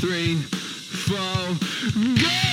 [0.00, 1.16] three, four,
[2.14, 2.47] go!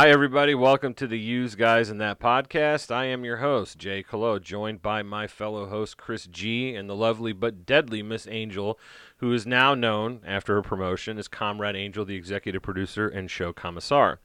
[0.00, 0.54] Hi, everybody.
[0.54, 2.90] Welcome to the Use Guys in That podcast.
[2.90, 6.96] I am your host, Jay Colo, joined by my fellow host, Chris G, and the
[6.96, 8.78] lovely but deadly Miss Angel,
[9.18, 13.52] who is now known, after her promotion, as Comrade Angel, the executive producer and show
[13.52, 14.20] commissar.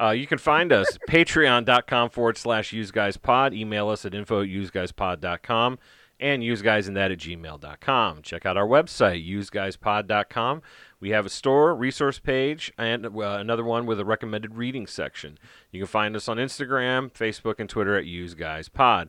[0.00, 3.52] Uh, you can find us patreon.com forward slash use guys pod.
[3.52, 5.78] Email us at info at useguyspod.com
[6.20, 8.22] and useguysinthat at gmail.com.
[8.22, 10.62] Check out our website, useguyspod.com.
[11.00, 15.38] We have a store, resource page, and uh, another one with a recommended reading section.
[15.72, 19.08] You can find us on Instagram, Facebook, and Twitter at useguyspod.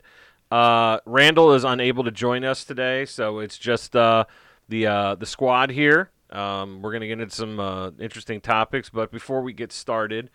[0.50, 4.26] Uh, Randall is unable to join us today, so it's just uh,
[4.70, 6.10] the uh, the squad here.
[6.30, 10.30] Um, we're going to get into some uh, interesting topics, but before we get started,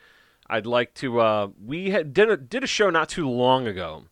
[0.49, 1.21] I'd like to.
[1.21, 4.05] Uh, we had, did a, did a show not too long ago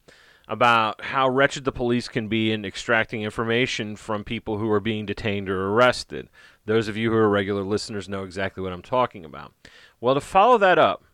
[0.46, 5.06] about how wretched the police can be in extracting information from people who are being
[5.06, 6.28] detained or arrested.
[6.66, 9.52] Those of you who are regular listeners know exactly what I'm talking about.
[10.00, 11.04] Well, to follow that up,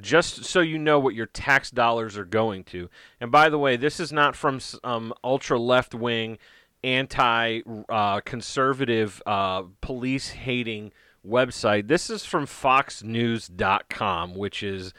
[0.00, 2.88] just so you know what your tax dollars are going to.
[3.20, 6.38] And by the way, this is not from um, ultra left wing,
[6.82, 10.92] anti uh, conservative, uh, police hating
[11.26, 11.88] website.
[11.88, 14.94] This is from FoxNews.com, which is,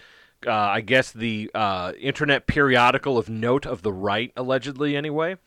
[0.45, 5.37] uh, I guess, the uh, internet periodical of note of the right, allegedly, anyway.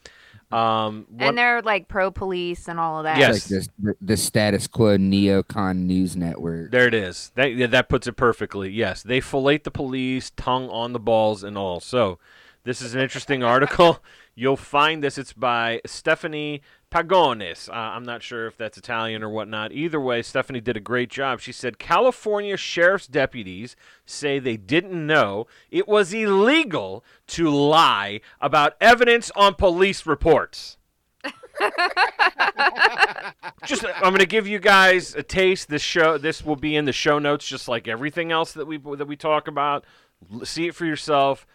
[0.51, 3.17] Um, what- and they're like pro police and all of that.
[3.17, 3.33] Yes.
[3.33, 6.71] like this, the, the status quo neocon news network.
[6.71, 7.33] There it is.
[7.37, 8.71] That that puts it perfectly.
[8.71, 11.81] Yes, they fillet the police, tongue on the balls, and all.
[11.81, 12.19] So,
[12.65, 14.01] this is an interesting article.
[14.35, 15.19] You'll find this.
[15.19, 17.69] It's by Stephanie Pagones.
[17.69, 19.73] Uh, I'm not sure if that's Italian or whatnot.
[19.73, 21.41] Either way, Stephanie did a great job.
[21.41, 23.77] She said California sheriff's deputies
[24.07, 30.79] say they didn't know it was illegal to lie about evidence on police reports.
[33.67, 35.69] just I'm going to give you guys a taste.
[35.69, 38.79] This show this will be in the show notes just like everything else that we
[38.79, 39.85] that we talk about.
[40.33, 41.47] L- See it for yourself.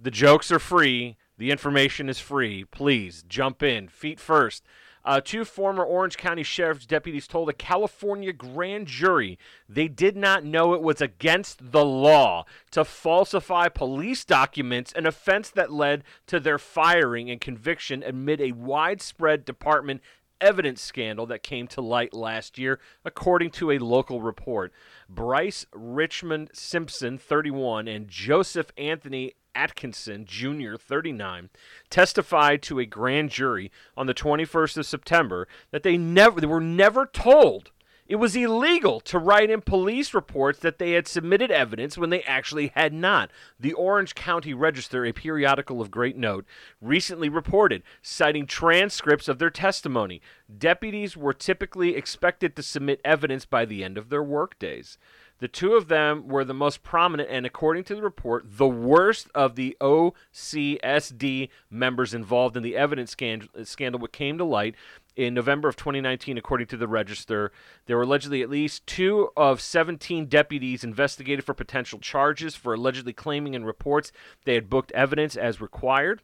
[0.00, 1.16] The jokes are free.
[1.36, 2.64] The information is free.
[2.64, 4.64] Please jump in feet first.
[5.04, 10.44] Uh, two former Orange County Sheriff's deputies told a California grand jury they did not
[10.44, 16.40] know it was against the law to falsify police documents, an offense that led to
[16.40, 20.00] their firing and conviction amid a widespread department
[20.40, 24.72] evidence scandal that came to light last year, according to a local report.
[25.08, 31.50] Bryce Richmond Simpson, 31, and Joseph Anthony Atkinson Jr., 39,
[31.90, 36.60] testified to a grand jury on the 21st of September that they never they were
[36.60, 37.70] never told
[38.06, 42.22] it was illegal to write in police reports that they had submitted evidence when they
[42.24, 43.30] actually had not.
[43.58, 46.44] The Orange County Register, a periodical of great note,
[46.82, 50.20] recently reported, citing transcripts of their testimony.
[50.58, 54.98] Deputies were typically expected to submit evidence by the end of their workdays.
[55.40, 59.28] The two of them were the most prominent and, according to the report, the worst
[59.34, 64.74] of the OCSD members involved in the evidence scan- scandal that came to light
[65.16, 67.52] in November of 2019, according to the Register.
[67.86, 73.12] There were allegedly at least two of 17 deputies investigated for potential charges for allegedly
[73.12, 74.12] claiming in reports
[74.44, 76.22] they had booked evidence as required,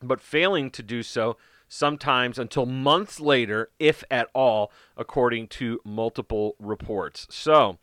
[0.00, 1.36] but failing to do so
[1.68, 7.26] sometimes until months later, if at all, according to multiple reports.
[7.30, 7.78] So,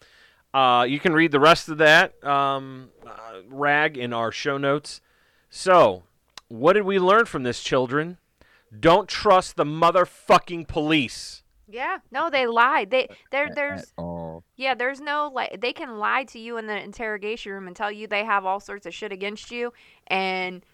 [0.53, 5.01] uh, you can read the rest of that um, uh, rag in our show notes.
[5.50, 6.03] So,
[6.48, 8.18] what did we learn from this, children?
[8.77, 11.44] Don't trust the motherfucking police.
[11.69, 12.00] Yeah.
[12.12, 12.89] No, they lied.
[12.89, 13.94] They there there's
[14.57, 17.92] yeah, there's no like they can lie to you in the interrogation room and tell
[17.92, 19.71] you they have all sorts of shit against you
[20.07, 20.65] and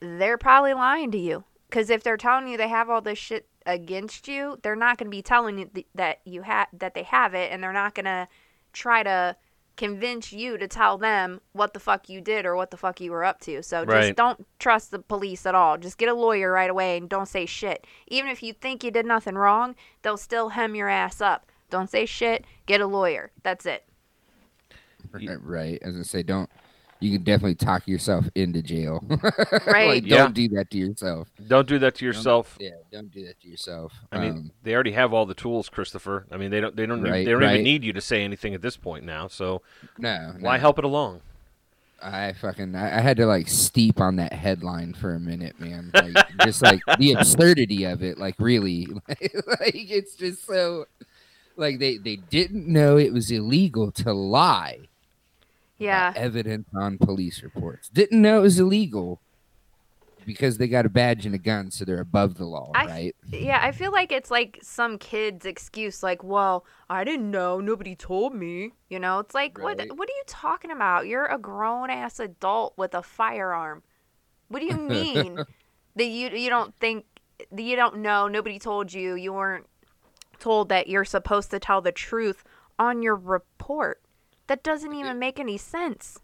[0.00, 3.48] they're probably lying to you cuz if they're telling you they have all this shit
[3.66, 7.04] against you, they're not going to be telling you th- that you have that they
[7.04, 8.28] have it and they're not going to
[8.72, 9.36] try to
[9.76, 13.10] convince you to tell them what the fuck you did or what the fuck you
[13.10, 13.62] were up to.
[13.62, 14.02] So Right.
[14.02, 15.78] just don't trust the police at all.
[15.78, 17.86] Just get a lawyer right away and don't say shit.
[18.08, 21.46] Even if you think you did nothing wrong, they'll still hem your ass up.
[21.70, 22.44] Don't say shit.
[22.66, 23.30] Get a lawyer.
[23.42, 23.84] That's it.
[25.18, 25.78] Ye- Right.
[25.82, 26.50] As I say, don't.
[27.02, 29.04] You can definitely talk yourself into jail.
[29.66, 29.88] Right.
[29.88, 30.18] like, Yeah.
[30.18, 31.28] Don't do that to yourself.
[31.46, 32.56] Don't do that to yourself.
[32.60, 32.70] Yeah.
[32.90, 33.92] Don't do that to yourself.
[34.10, 36.26] I mean, Um, they already have all the tools, Christopher.
[36.30, 36.74] I mean, they don't.
[36.76, 37.02] They don't.
[37.02, 39.28] Right, they don't even need you to say anything at this point now.
[39.28, 39.62] So
[39.98, 40.34] no.
[40.40, 40.60] why no.
[40.60, 41.20] help it along?
[42.02, 45.90] I fucking I, I had to like steep on that headline for a minute, man.
[45.94, 49.20] Like just like the absurdity of it, like really, like
[49.74, 50.86] it's just so
[51.56, 54.88] like they they didn't know it was illegal to lie.
[55.82, 56.10] Yeah.
[56.10, 57.88] about Evidence on police reports.
[57.88, 59.20] Didn't know it was illegal
[60.24, 63.16] because they got a badge and a gun, so they're above the law, I right?
[63.28, 67.60] Yeah, I feel like it's like some kid's excuse, like, "Well, I didn't know.
[67.60, 69.78] Nobody told me." You know, it's like, what?
[69.78, 71.06] What are you talking about?
[71.06, 73.82] You're a grown ass adult with a firearm.
[74.48, 75.36] What do you mean
[75.96, 77.04] that you you don't think
[77.50, 78.28] that you don't know?
[78.28, 79.14] Nobody told you.
[79.14, 79.66] You weren't
[80.38, 82.44] told that you're supposed to tell the truth
[82.78, 84.01] on your report.
[84.48, 86.18] That doesn't even make any sense.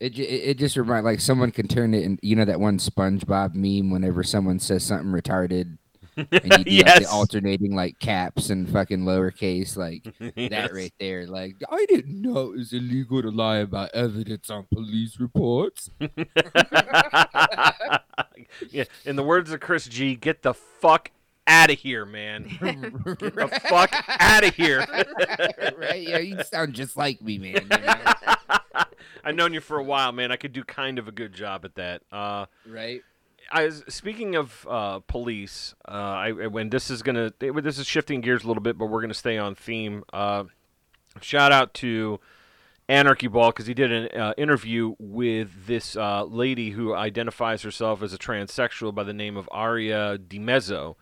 [0.00, 2.18] It, it it just reminds like someone can turn it in.
[2.22, 5.78] You know that one SpongeBob meme whenever someone says something retarded,
[6.16, 6.98] and you do like Yes.
[7.00, 10.04] the alternating like caps and fucking lowercase, like
[10.36, 10.50] Yes.
[10.50, 11.26] that right there.
[11.26, 15.88] Like I didn't know it was illegal to lie about evidence on police reports.
[18.70, 18.84] yeah.
[19.04, 21.10] In the words of Chris G, get the fuck
[21.46, 22.44] out of here, man.
[22.60, 22.60] Get
[23.04, 24.86] the fuck out of here.
[25.76, 26.02] right?
[26.02, 27.68] Yeah, you sound just like me, man.
[27.70, 28.84] you know?
[29.24, 30.32] I've known you for a while, man.
[30.32, 32.02] I could do kind of a good job at that.
[32.10, 33.02] Uh, right?
[33.50, 38.20] I was, speaking of uh, police, uh, I when this is gonna this is shifting
[38.20, 40.04] gears a little bit, but we're gonna stay on theme.
[40.12, 40.44] Uh,
[41.20, 42.18] shout out to
[42.88, 48.02] Anarchy Ball because he did an uh, interview with this uh, lady who identifies herself
[48.02, 50.96] as a transsexual by the name of Aria DiMezzo.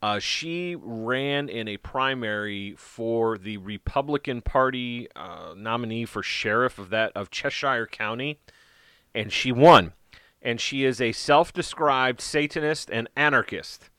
[0.00, 6.90] Uh, she ran in a primary for the Republican Party uh, nominee for sheriff of
[6.90, 8.38] that of Cheshire County,
[9.14, 9.92] and she won.
[10.40, 13.90] And she is a self-described Satanist and anarchist.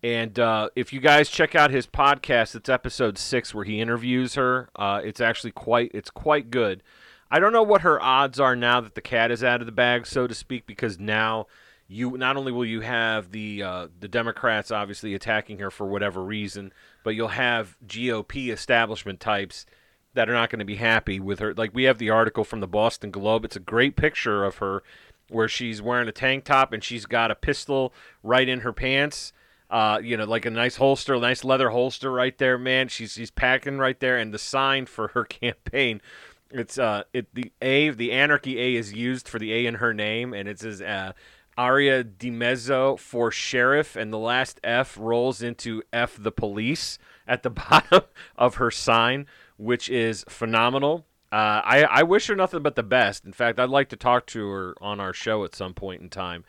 [0.00, 4.34] And uh, if you guys check out his podcast, it's episode six where he interviews
[4.34, 4.68] her.
[4.76, 6.84] Uh, it's actually quite it's quite good.
[7.30, 9.72] I don't know what her odds are now that the cat is out of the
[9.72, 11.46] bag, so to speak, because now
[11.92, 16.22] you not only will you have the uh, the Democrats obviously attacking her for whatever
[16.22, 16.72] reason,
[17.04, 19.66] but you'll have GOP establishment types
[20.14, 21.54] that are not going to be happy with her.
[21.54, 23.44] Like we have the article from the Boston Globe.
[23.44, 24.82] It's a great picture of her
[25.28, 27.92] where she's wearing a tank top and she's got a pistol
[28.22, 29.32] right in her pants.
[29.70, 32.88] Uh, you know, like a nice holster, a nice leather holster right there, man.
[32.88, 36.02] She's she's packing right there, and the sign for her campaign,
[36.50, 39.94] it's uh, it the A, the Anarchy A is used for the A in her
[39.94, 41.12] name, and it says uh,
[41.56, 47.50] Aria DiMezzo for sheriff, and the last F rolls into F the police at the
[47.50, 48.02] bottom
[48.36, 49.26] of her sign,
[49.56, 51.06] which is phenomenal.
[51.30, 53.24] Uh, I, I wish her nothing but the best.
[53.24, 56.10] In fact, I'd like to talk to her on our show at some point in
[56.10, 56.44] time.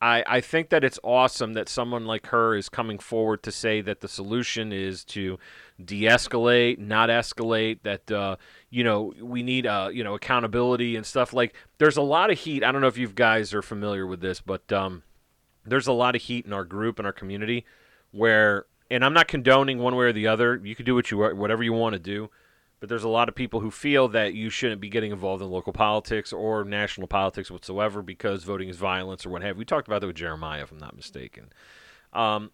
[0.00, 3.82] I, I think that it's awesome that someone like her is coming forward to say
[3.82, 5.38] that the solution is to
[5.82, 7.80] de-escalate, not escalate.
[7.82, 8.36] That uh,
[8.70, 11.32] you know we need uh, you know accountability and stuff.
[11.34, 12.64] Like there's a lot of heat.
[12.64, 15.02] I don't know if you guys are familiar with this, but um,
[15.66, 17.66] there's a lot of heat in our group and our community
[18.10, 20.60] where, and I'm not condoning one way or the other.
[20.64, 22.30] You can do what you whatever you want to do,
[22.80, 25.50] but there's a lot of people who feel that you shouldn't be getting involved in
[25.50, 29.60] local politics or national politics whatsoever because voting is violence or what have you.
[29.60, 31.52] We talked about that with Jeremiah, if I'm not mistaken.
[32.14, 32.50] Um,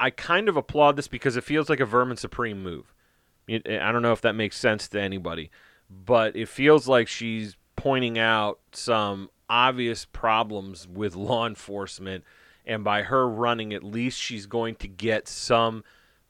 [0.00, 2.92] I kind of applaud this because it feels like a Vermin Supreme move.
[3.48, 5.50] I don't know if that makes sense to anybody,
[5.88, 12.24] but it feels like she's pointing out some obvious problems with law enforcement,
[12.66, 15.84] and by her running, at least she's going to get some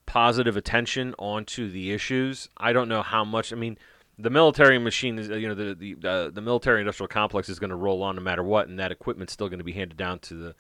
[0.09, 2.49] positive attention onto the issues.
[2.57, 3.53] I don't know how much.
[3.53, 3.77] I mean,
[4.19, 7.71] the military machine is, you know, the the uh, the military industrial complex is going
[7.71, 10.19] to roll on no matter what, and that equipment's still going to be handed down
[10.21, 10.55] to the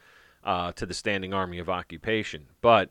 [0.45, 2.47] uh, to the standing army of occupation.
[2.61, 2.90] But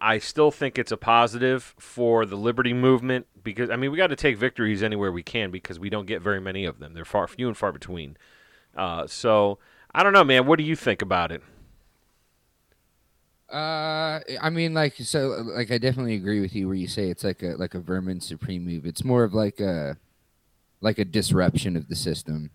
[0.00, 4.08] I still think it's a positive for the liberty movement because I mean we got
[4.08, 6.92] to take victories anywhere we can because we don't get very many of them.
[6.92, 8.18] They're far few and far between.
[8.76, 9.58] Uh, so
[9.94, 10.46] I don't know, man.
[10.46, 11.42] What do you think about it?
[13.52, 17.24] Uh, I mean, like, so, like, I definitely agree with you where you say it's
[17.24, 18.86] like a like a vermin supreme move.
[18.86, 19.96] It's more of like a
[20.80, 22.50] like a disruption of the system.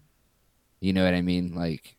[0.80, 1.54] You know what I mean?
[1.56, 1.96] Like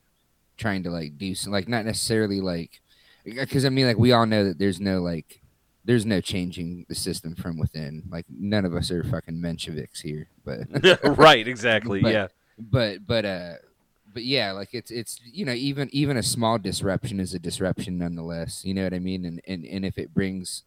[0.56, 2.80] trying to like do some, like not necessarily like
[3.24, 5.40] because I mean like we all know that there's no like
[5.84, 8.04] there's no changing the system from within.
[8.10, 10.60] Like none of us are fucking Mensheviks here, but
[11.18, 12.00] right, exactly.
[12.02, 12.28] But- yeah.
[12.58, 13.52] but but uh
[14.16, 17.98] but yeah like it's it's you know even even a small disruption is a disruption
[17.98, 19.26] nonetheless you know what i mean?
[19.26, 20.64] And and, and if it brings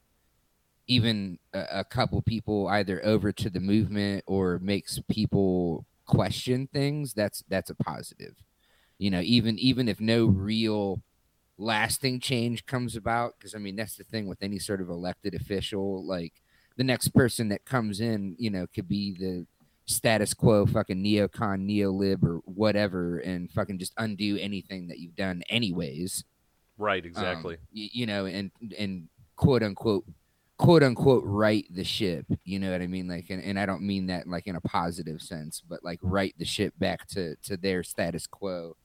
[0.86, 7.14] even a, a couple people either over to the movement or makes people question things
[7.16, 8.36] that's that's a positive.
[9.00, 11.02] You know even even if no real
[11.58, 15.34] lasting change comes about because i mean that's the thing with any sort of elected
[15.34, 16.34] official like
[16.78, 19.48] the next person that comes in you know could be the
[19.90, 25.42] status quo fucking neocon neolib or whatever and fucking just undo anything that you've done
[25.50, 26.24] anyways.
[26.78, 27.58] Right, Um, exactly.
[27.76, 30.06] y- you know and and quote unquote
[30.58, 33.08] quote unquote right the ship you know what i mean?
[33.08, 36.36] Like and, and i don't mean that like in a positive sense but like right
[36.38, 38.76] the ship back to to their status quo.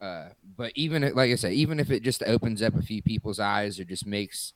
[0.00, 3.40] Uh but even like i said even if it just opens up a few people's
[3.40, 4.52] eyes or just makes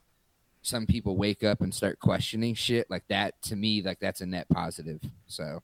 [0.62, 4.26] some people wake up and start questioning shit like that to me like that's a
[4.26, 5.60] net positive so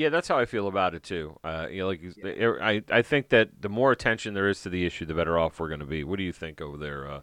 [0.00, 1.38] Yeah, that's how I feel about it too.
[1.44, 4.62] Uh, you know, like you- er, I, I think that the more attention there is
[4.62, 6.04] to the issue, the better off we're going to be.
[6.04, 7.20] What do you think over there, uh,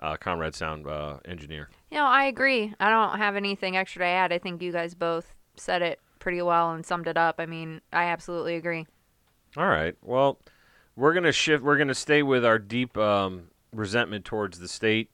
[0.00, 1.70] uh, Comrade Sound uh, Engineer?
[1.90, 2.74] You know, I agree.
[2.78, 4.34] I don't have anything extra to add.
[4.34, 7.36] I think you guys both said it pretty well and summed it up.
[7.38, 8.86] I mean, I absolutely agree.
[9.56, 9.96] All right.
[10.02, 10.38] Well,
[10.96, 11.64] we're gonna shift.
[11.64, 15.08] We're gonna stay with our deep um, resentment towards the state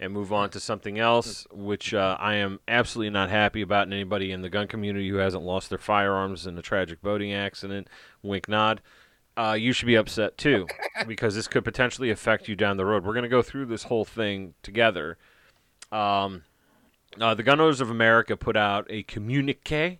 [0.00, 3.84] and move on to something else, which uh, I am absolutely not happy about.
[3.84, 7.34] And anybody in the gun community who hasn't lost their firearms in a tragic boating
[7.34, 7.86] accident,
[8.22, 8.80] wink nod.
[9.36, 10.66] Uh, you should be upset too,
[11.06, 13.04] because this could potentially affect you down the road.
[13.04, 15.18] We're going to go through this whole thing together.
[15.92, 16.44] Um,
[17.20, 19.98] uh, the Gun Owners of America put out a communique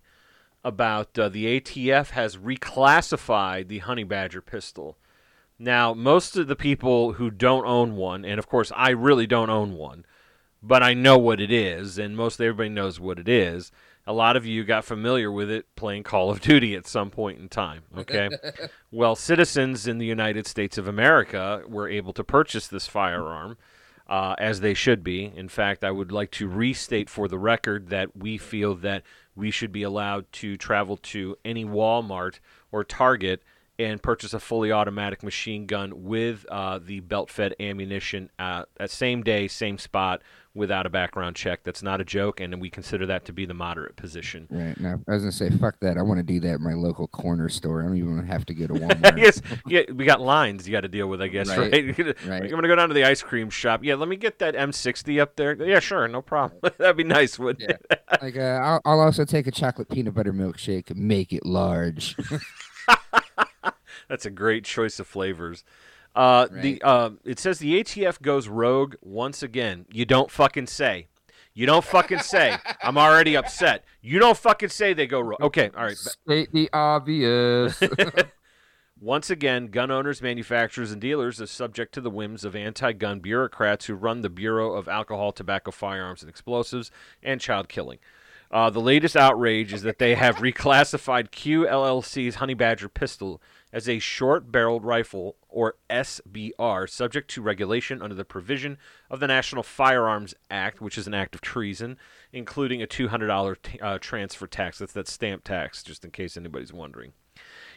[0.65, 4.97] about uh, the ATF has reclassified the Honey Badger pistol.
[5.63, 9.51] Now, most of the people who don't own one, and of course I really don't
[9.51, 10.07] own one,
[10.63, 13.71] but I know what it is, and most everybody knows what it is.
[14.07, 17.39] A lot of you got familiar with it playing Call of Duty at some point
[17.41, 17.83] in time.
[17.95, 18.31] Okay,
[18.91, 23.59] well, citizens in the United States of America were able to purchase this firearm.
[24.09, 25.33] Uh, as they should be.
[25.37, 29.05] In fact, I would like to restate for the record that we feel that
[29.37, 32.41] we should be allowed to travel to any Walmart
[32.73, 33.41] or Target
[33.81, 39.23] and purchase a fully automatic machine gun with uh, the belt-fed ammunition uh, at same
[39.23, 40.23] day, same spot,
[40.55, 41.63] without a background check.
[41.63, 44.49] That's not a joke, and we consider that to be the moderate position.
[44.51, 46.73] right now i was gonna say fuck that i want to do that at my
[46.75, 50.21] local corner store i don't even have to go to walmart yes, yeah, we got
[50.21, 51.73] lines you got to deal with, I guess, right?
[51.73, 53.85] Right, I'm gonna go down to the ice cream shop.
[53.85, 55.55] Yeah, let me get that M60 up there.
[55.63, 56.61] Yeah, sure, no problem.
[56.79, 57.77] That'd be nice, wouldn't Yeah.
[57.91, 58.01] it?
[58.21, 62.17] like uh, I'll, I'll also take a chocolate peanut butter milkshake make it large
[64.11, 65.65] That's a great choice of flavors.
[66.15, 69.87] Uh, The uh, it says the ATF goes rogue once again.
[69.93, 71.07] You don't fucking say.
[71.55, 72.57] You don't fucking say.
[72.83, 73.85] I'm already upset.
[74.03, 75.41] You don't fucking say they go rogue.
[75.41, 75.97] Okay, all right.
[75.97, 77.81] state the obvious
[79.01, 83.21] Once again, gun owners, manufacturers, and dealers are subject to the whims of anti gun
[83.21, 86.91] bureaucrats who run the Bureau of Alcohol, Tobacco, Firearms, and Explosives
[87.23, 87.99] and Child Killing.
[88.51, 93.41] Uh, the latest outrage is that they have reclassified QLLC's Honey Badger pistol
[93.73, 99.27] as a short barreled rifle, or SBR, subject to regulation under the provision of the
[99.27, 101.97] National Firearms Act, which is an act of treason,
[102.33, 104.79] including a $200 t- uh, transfer tax.
[104.79, 107.13] That's that stamp tax, just in case anybody's wondering.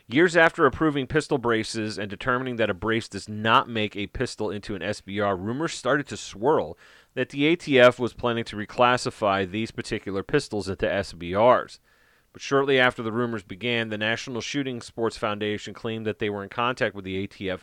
[0.08, 4.52] Years after approving pistol braces and determining that a brace does not make a pistol
[4.52, 6.78] into an SBR, rumors started to swirl
[7.14, 11.80] that the ATF was planning to reclassify these particular pistols into SBRs.
[12.34, 16.44] But shortly after the rumors began, the National Shooting Sports Foundation claimed that they were
[16.44, 17.62] in contact with the ATF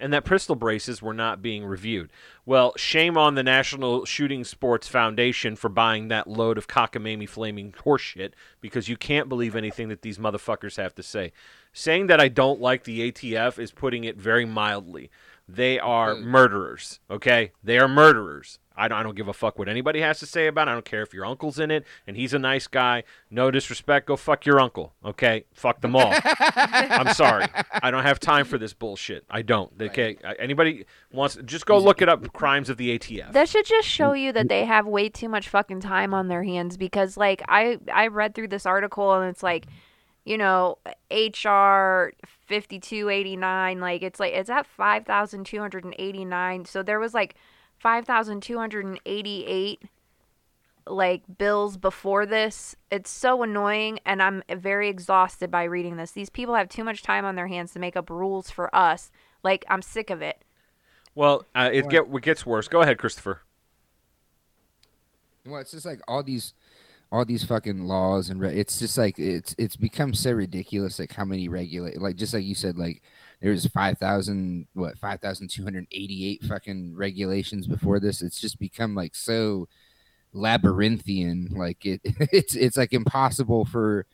[0.00, 2.10] and that pistol braces were not being reviewed.
[2.46, 7.72] Well, shame on the National Shooting Sports Foundation for buying that load of cockamamie flaming
[7.72, 11.32] horseshit because you can't believe anything that these motherfuckers have to say.
[11.72, 15.10] Saying that I don't like the ATF is putting it very mildly.
[15.48, 16.24] They are hmm.
[16.24, 17.52] murderers, okay?
[17.62, 18.58] They are murderers.
[18.78, 20.70] I don't, I don't give a fuck what anybody has to say about it.
[20.70, 23.02] I don't care if your uncle's in it and he's a nice guy.
[23.30, 24.06] No disrespect.
[24.06, 25.44] Go fuck your uncle, okay?
[25.52, 26.12] Fuck them all.
[26.24, 27.46] I'm sorry.
[27.82, 29.24] I don't have time for this bullshit.
[29.28, 29.72] I don't.
[29.80, 30.16] Okay.
[30.22, 32.32] Uh, Anybody wants just go look it up.
[32.32, 33.32] Crimes of the ATF.
[33.32, 36.44] That should just show you that they have way too much fucking time on their
[36.44, 39.66] hands because like I I read through this article and it's like
[40.24, 40.78] you know
[41.10, 42.12] HR
[42.46, 47.34] 5289 like it's like it's at 5289 so there was like
[47.78, 49.82] 5288
[50.86, 56.30] like bills before this it's so annoying and I'm very exhausted by reading this these
[56.30, 59.10] people have too much time on their hands to make up rules for us
[59.42, 60.42] like I'm sick of it
[61.14, 62.68] Well, uh, it get it gets worse.
[62.68, 63.42] Go ahead, Christopher.
[65.44, 66.54] Well, it's just like all these,
[67.10, 71.00] all these fucking laws and re- it's just like it's it's become so ridiculous.
[71.00, 73.02] Like how many regulate, like just like you said, like
[73.40, 78.20] there's five thousand what five thousand two hundred eighty eight fucking regulations before this.
[78.22, 79.68] It's just become like so
[80.32, 81.48] labyrinthian.
[81.52, 84.06] Like it, it's it's like impossible for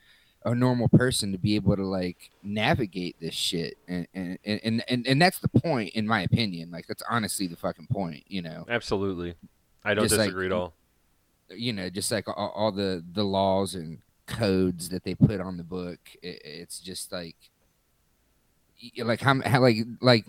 [0.47, 5.07] a normal person to be able to like navigate this shit and and and and,
[5.07, 8.67] and that's the point in my opinion like that's honestly the fucking point you know
[8.69, 9.35] Absolutely.
[9.83, 10.75] I don't Just like- disagree at all.
[11.49, 15.57] you know just like all, all the the laws and codes that they put on
[15.57, 17.37] the book it, it's just like
[18.99, 20.25] like how, how like like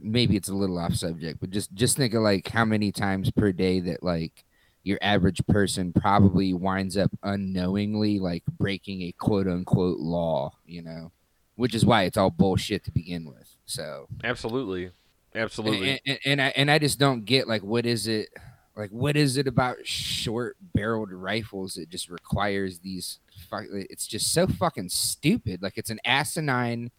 [0.00, 3.30] maybe it's a little off subject but just just think of like how many times
[3.30, 4.44] per day that like
[4.82, 11.10] your average person probably winds up unknowingly like breaking a quote unquote law you know
[11.56, 14.90] which is why it's all bullshit to begin with so Absolutely.
[15.34, 15.90] Absolutely.
[15.90, 18.28] and, and, and I and I just don't get like what is it
[18.76, 24.32] like what is it about short barreled rifles that just requires these fuck it's just
[24.32, 26.90] so fucking stupid like it's an asinine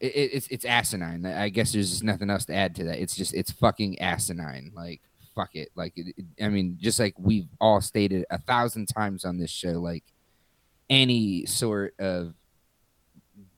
[0.00, 2.98] it, it- it's it's asinine I guess there's just nothing else to add to that
[3.00, 5.00] it's just it's fucking asinine like
[5.34, 9.38] fuck it like it, I mean just like we've all stated a thousand times on
[9.38, 10.04] this show like
[10.90, 12.34] any sort of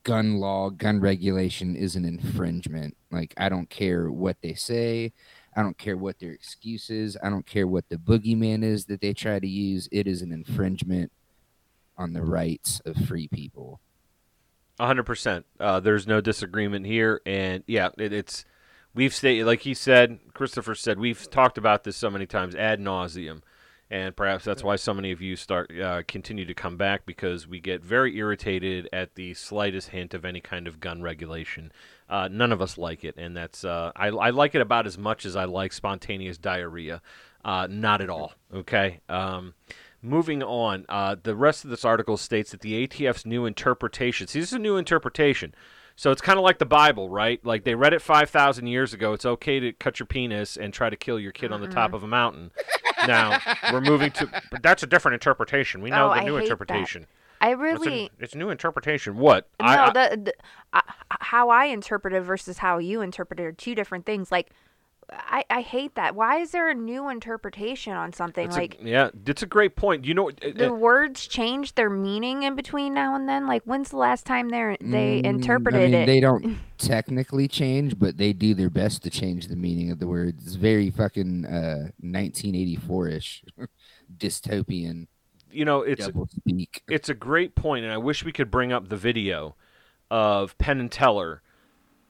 [0.02, 2.96] gun law, gun regulation is an infringement.
[3.10, 5.12] Like I don't care what they say,
[5.54, 9.00] I don't care what their excuse is, I don't care what the boogeyman is that
[9.00, 9.88] they try to use.
[9.92, 11.12] It is an infringement
[11.98, 13.80] on the rights of free people.
[14.80, 15.44] Hundred percent.
[15.58, 18.46] Uh, there's no disagreement here, and yeah, it, it's
[18.94, 22.80] we've stated, like he said, Christopher said, we've talked about this so many times ad
[22.80, 23.42] nauseum,
[23.90, 27.46] and perhaps that's why so many of you start uh, continue to come back because
[27.46, 31.72] we get very irritated at the slightest hint of any kind of gun regulation.
[32.08, 34.96] Uh, none of us like it, and that's uh, I, I like it about as
[34.96, 37.02] much as I like spontaneous diarrhea.
[37.44, 38.32] Uh, not at all.
[38.54, 39.00] Okay.
[39.10, 39.52] Um,
[40.02, 44.26] Moving on, uh, the rest of this article states that the ATF's new interpretation.
[44.26, 45.54] See, this is a new interpretation.
[45.94, 47.44] So it's kind of like the Bible, right?
[47.44, 49.12] Like they read it 5,000 years ago.
[49.12, 51.92] It's okay to cut your penis and try to kill your kid on the top
[51.92, 52.50] of a mountain.
[53.06, 53.38] now,
[53.70, 54.30] we're moving to.
[54.50, 55.82] But that's a different interpretation.
[55.82, 56.42] We know Oh, the I new hate that.
[56.44, 57.06] interpretation.
[57.42, 59.16] I It's, a, really it's a new interpretation.
[59.18, 59.48] What?
[59.60, 59.66] no.
[59.66, 60.34] I, I, the, the
[60.72, 60.80] uh,
[61.20, 64.32] how I interpret it versus how you interpret it are two different things.
[64.32, 64.50] Like,
[65.12, 66.14] I I hate that.
[66.14, 68.44] Why is there a new interpretation on something?
[68.46, 70.04] it's a- like yeah, it's a great point.
[70.04, 73.46] You know, uh, the uh, words change their meaning in between now and then.
[73.46, 76.06] Like, when's the last time they they Mm, interpreted I mean, it?
[76.06, 76.46] They don't
[76.78, 80.46] technically change, but they do their best to change the meaning of the words.
[80.46, 83.44] It's very fucking uh, 1984-ish,
[84.16, 85.06] dystopian
[85.52, 86.82] you know, it's double speak.
[86.88, 89.56] it's a great point, and I wish we could bring up the video
[90.10, 91.42] of Penn and Teller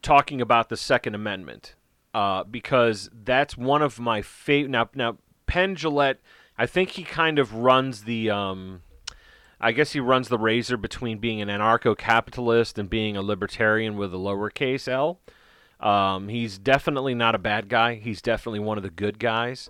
[0.03, 1.75] talking about the Second Amendment
[2.15, 4.71] uh, because that's one of my favorite.
[4.71, 6.19] Now, now Penn Jillette,
[6.59, 8.31] I think he kind of runs the.
[8.31, 8.83] Um,
[9.63, 14.15] I guess he runs the razor between being an anarcho-capitalist and being a libertarian with
[14.15, 15.21] a lowercase l.
[15.81, 17.97] Um, he's definitely not a bad guy.
[17.97, 19.69] He's definitely one of the good guys.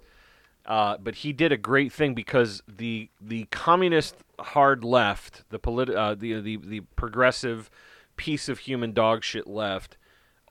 [0.65, 5.97] Uh, but he did a great thing because the the communist hard left, the politi-
[5.97, 7.71] uh, the, the the progressive
[8.17, 9.97] piece of human dog shit left,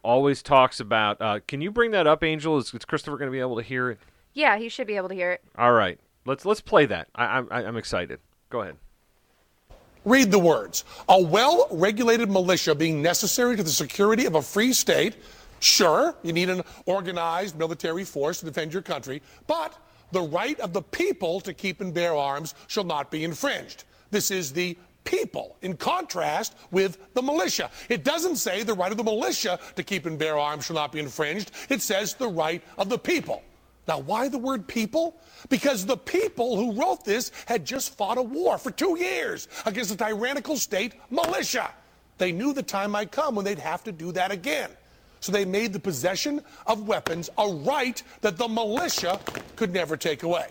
[0.04, 1.22] always talks about.
[1.22, 2.58] Uh, can you bring that up, Angel?
[2.58, 4.00] Is, is Christopher going to be able to hear it?
[4.34, 5.42] yeah, he should be able to hear it.
[5.58, 7.08] All right, let's let's play that.
[7.16, 8.20] I, I'm I'm excited.
[8.50, 8.78] Go ahead.
[10.06, 10.86] Read the words.
[11.08, 15.16] A well regulated militia being necessary to the security of a free state.
[15.60, 19.78] Sure, you need an organized military force to defend your country, but
[20.14, 23.84] the right of the people to keep and bear arms shall not be infringed.
[24.10, 24.78] This is the
[25.10, 27.72] people, in contrast with the militia.
[27.90, 30.92] It doesn't say the right of the militia to keep and bear arms shall not
[30.92, 33.42] be infringed, it says the right of the people.
[33.88, 35.20] Now, why the word people?
[35.50, 39.92] Because the people who wrote this had just fought a war for two years against
[39.92, 41.72] a tyrannical state militia.
[42.20, 44.70] They knew the time might come when they'd have to do that again.
[45.22, 49.20] So they made the possession of weapons a right that the militia
[49.56, 50.50] could never take away.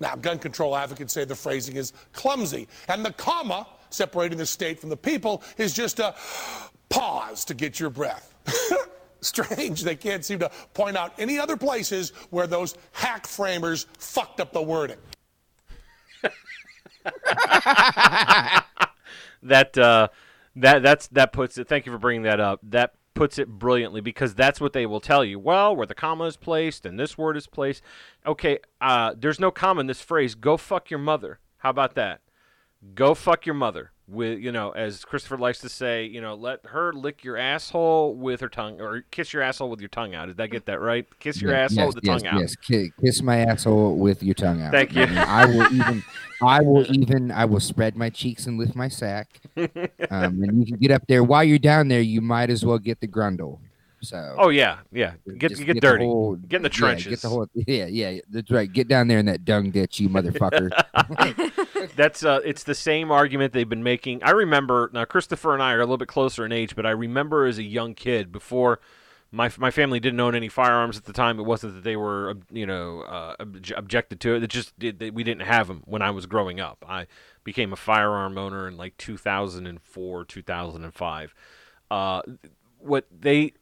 [0.00, 4.80] Now, gun control advocates say the phrasing is clumsy, and the comma separating the state
[4.80, 6.14] from the people is just a
[6.88, 8.34] pause to get your breath.
[9.20, 14.40] Strange, they can't seem to point out any other places where those hack framers fucked
[14.40, 14.96] up the wording.
[19.42, 20.08] that uh,
[20.56, 21.68] that that's that puts it.
[21.68, 22.60] Thank you for bringing that up.
[22.62, 25.38] That puts it brilliantly because that's what they will tell you.
[25.38, 27.82] Well, where the comma is placed and this word is placed.
[28.26, 30.34] Okay, uh, there's no comma in this phrase.
[30.34, 31.38] Go fuck your mother.
[31.58, 32.20] How about that?
[32.94, 33.92] Go fuck your mother.
[34.08, 38.14] with you know, as Christopher likes to say, you know, let her lick your asshole
[38.14, 40.26] with her tongue, or kiss your asshole with your tongue out.
[40.26, 41.06] Did I get that right?
[41.20, 42.40] Kiss your asshole yes, with the yes, tongue out.
[42.40, 44.72] Yes, Ki- kiss my asshole with your tongue out.
[44.72, 45.04] Thank you.
[45.04, 46.02] I will even,
[46.42, 49.40] I will even, I will spread my cheeks and lift my sack.
[50.10, 52.00] Um, and you can get up there while you're down there.
[52.00, 53.58] You might as well get the grundle.
[54.02, 55.14] So Oh yeah, yeah.
[55.38, 56.04] Get just get, the dirty.
[56.04, 57.06] whole- get in the yeah, trenches.
[57.08, 58.72] get the whole, yeah, yeah, that's right.
[58.72, 60.70] Get down there in that dung ditch, you motherfucker.
[61.96, 64.22] That's uh, it's the same argument they've been making.
[64.22, 65.04] I remember now.
[65.04, 67.62] Christopher and I are a little bit closer in age, but I remember as a
[67.62, 68.80] young kid before
[69.32, 71.38] my my family didn't own any firearms at the time.
[71.38, 74.42] It wasn't that they were you know uh, obj- objected to it.
[74.42, 76.84] It just did, they, we didn't have them when I was growing up.
[76.88, 77.06] I
[77.44, 81.34] became a firearm owner in like 2004, 2005.
[81.90, 82.22] Uh,
[82.78, 83.52] what they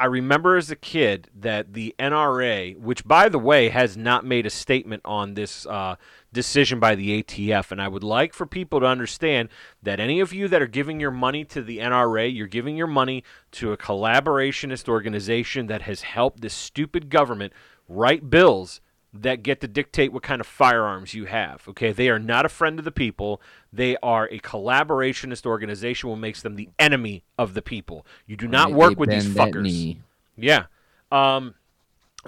[0.00, 4.46] I remember as a kid that the NRA, which by the way has not made
[4.46, 5.96] a statement on this uh,
[6.32, 9.50] decision by the ATF, and I would like for people to understand
[9.82, 12.86] that any of you that are giving your money to the NRA, you're giving your
[12.86, 17.52] money to a collaborationist organization that has helped this stupid government
[17.86, 18.80] write bills
[19.12, 21.66] that get to dictate what kind of firearms you have.
[21.68, 23.40] Okay, they are not a friend of the people.
[23.72, 28.06] They are a collaborationist organization, which makes them the enemy of the people.
[28.26, 29.96] You do not work with these fuckers.
[30.36, 30.66] Yeah.
[31.10, 31.54] Um,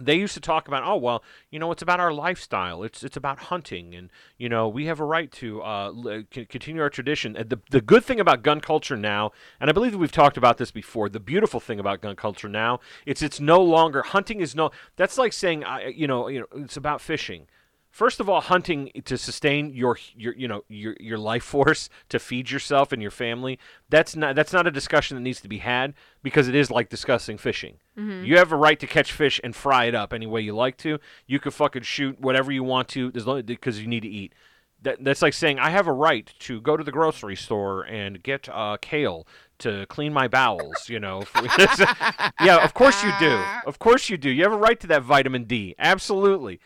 [0.01, 2.83] they used to talk about, oh well, you know, it's about our lifestyle.
[2.83, 6.81] It's it's about hunting, and you know, we have a right to uh, l- continue
[6.81, 7.35] our tradition.
[7.35, 10.59] The the good thing about gun culture now, and I believe that we've talked about
[10.59, 11.09] this before.
[11.09, 14.71] The beautiful thing about gun culture now, it's it's no longer hunting is no.
[14.97, 17.47] That's like saying, I you know, you know, it's about fishing.
[17.93, 22.19] First of all, hunting to sustain your your you know your your life force to
[22.19, 23.59] feed yourself and your family.
[23.91, 26.89] That's not that's not a discussion that needs to be had because it is like
[26.89, 27.77] discussing fishing.
[28.25, 30.79] You have a right to catch fish and fry it up any way you like
[30.79, 30.99] to.
[31.27, 34.33] You can fucking shoot whatever you want to as long because you need to eat.
[34.81, 38.21] That, that's like saying I have a right to go to the grocery store and
[38.23, 39.29] get uh, kale
[39.59, 40.89] to clean my bowels.
[40.89, 41.25] You know,
[42.41, 43.45] yeah, of course you do.
[43.67, 44.31] Of course you do.
[44.31, 45.75] You have a right to that vitamin D.
[45.79, 46.59] Absolutely.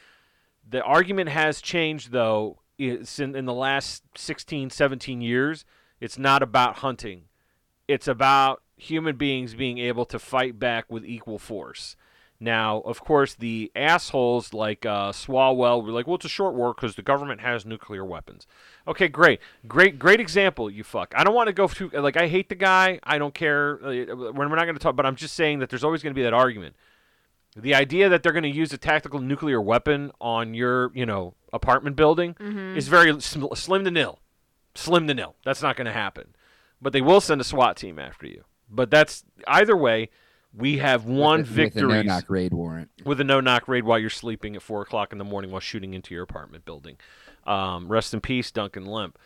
[0.68, 5.64] The argument has changed, though, in, in the last 16, 17 years.
[6.00, 7.22] It's not about hunting,
[7.88, 11.96] it's about human beings being able to fight back with equal force.
[12.38, 16.74] Now, of course, the assholes like uh, Swalwell were like, well, it's a short war
[16.74, 18.46] because the government has nuclear weapons.
[18.86, 19.40] Okay, great.
[19.66, 21.14] Great, great example, you fuck.
[21.16, 23.00] I don't want to go too, like, I hate the guy.
[23.02, 23.76] I don't care.
[23.82, 26.18] Uh, We're not going to talk, but I'm just saying that there's always going to
[26.18, 26.76] be that argument.
[27.58, 31.34] The idea that they're going to use a tactical nuclear weapon on your, you know,
[31.52, 32.36] apartment building
[32.76, 34.18] is very sm- slim to nil.
[34.74, 35.36] Slim to nil.
[35.44, 36.34] That's not going to happen.
[36.82, 38.44] But they will send a SWAT team after you.
[38.70, 40.10] But that's either way.
[40.54, 42.90] We have one victory with a no-knock raid warrant.
[43.04, 45.92] with a no-knock raid while you're sleeping at four o'clock in the morning while shooting
[45.92, 46.96] into your apartment building.
[47.46, 49.18] Um, rest in peace, Duncan Lemp.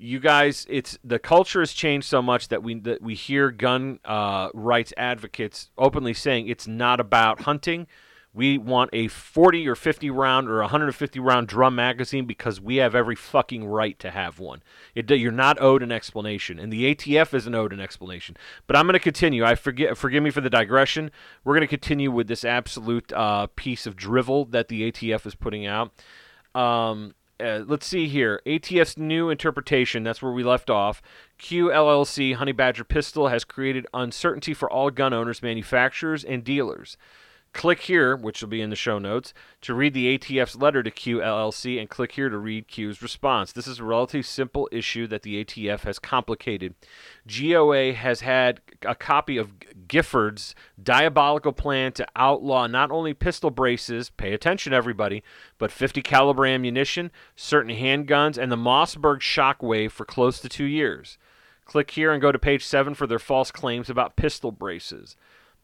[0.00, 3.98] You guys, it's the culture has changed so much that we that we hear gun
[4.04, 7.88] uh, rights advocates openly saying it's not about hunting.
[8.32, 12.94] We want a 40 or 50 round or 150 round drum magazine because we have
[12.94, 14.62] every fucking right to have one.
[14.94, 18.36] It, you're not owed an explanation, and the ATF isn't owed an explanation.
[18.68, 19.44] But I'm going to continue.
[19.44, 19.96] I forget.
[19.96, 21.10] Forgive me for the digression.
[21.42, 25.34] We're going to continue with this absolute uh, piece of drivel that the ATF is
[25.34, 25.92] putting out.
[26.54, 28.40] Um, uh, let's see here.
[28.46, 31.00] ATF's new interpretation, that's where we left off.
[31.38, 36.96] QLLC Honey Badger Pistol has created uncertainty for all gun owners, manufacturers, and dealers.
[37.54, 39.32] Click here, which will be in the show notes,
[39.62, 43.52] to read the ATF's letter to QLLC and click here to read Q's response.
[43.52, 46.74] This is a relatively simple issue that the ATF has complicated.
[47.26, 49.58] GOA has had a copy of
[49.88, 55.24] Giffords' diabolical plan to outlaw not only pistol braces, pay attention everybody,
[55.56, 61.18] but 50 caliber ammunition, certain handguns, and the Mossberg Shockwave for close to 2 years.
[61.64, 65.16] Click here and go to page 7 for their false claims about pistol braces.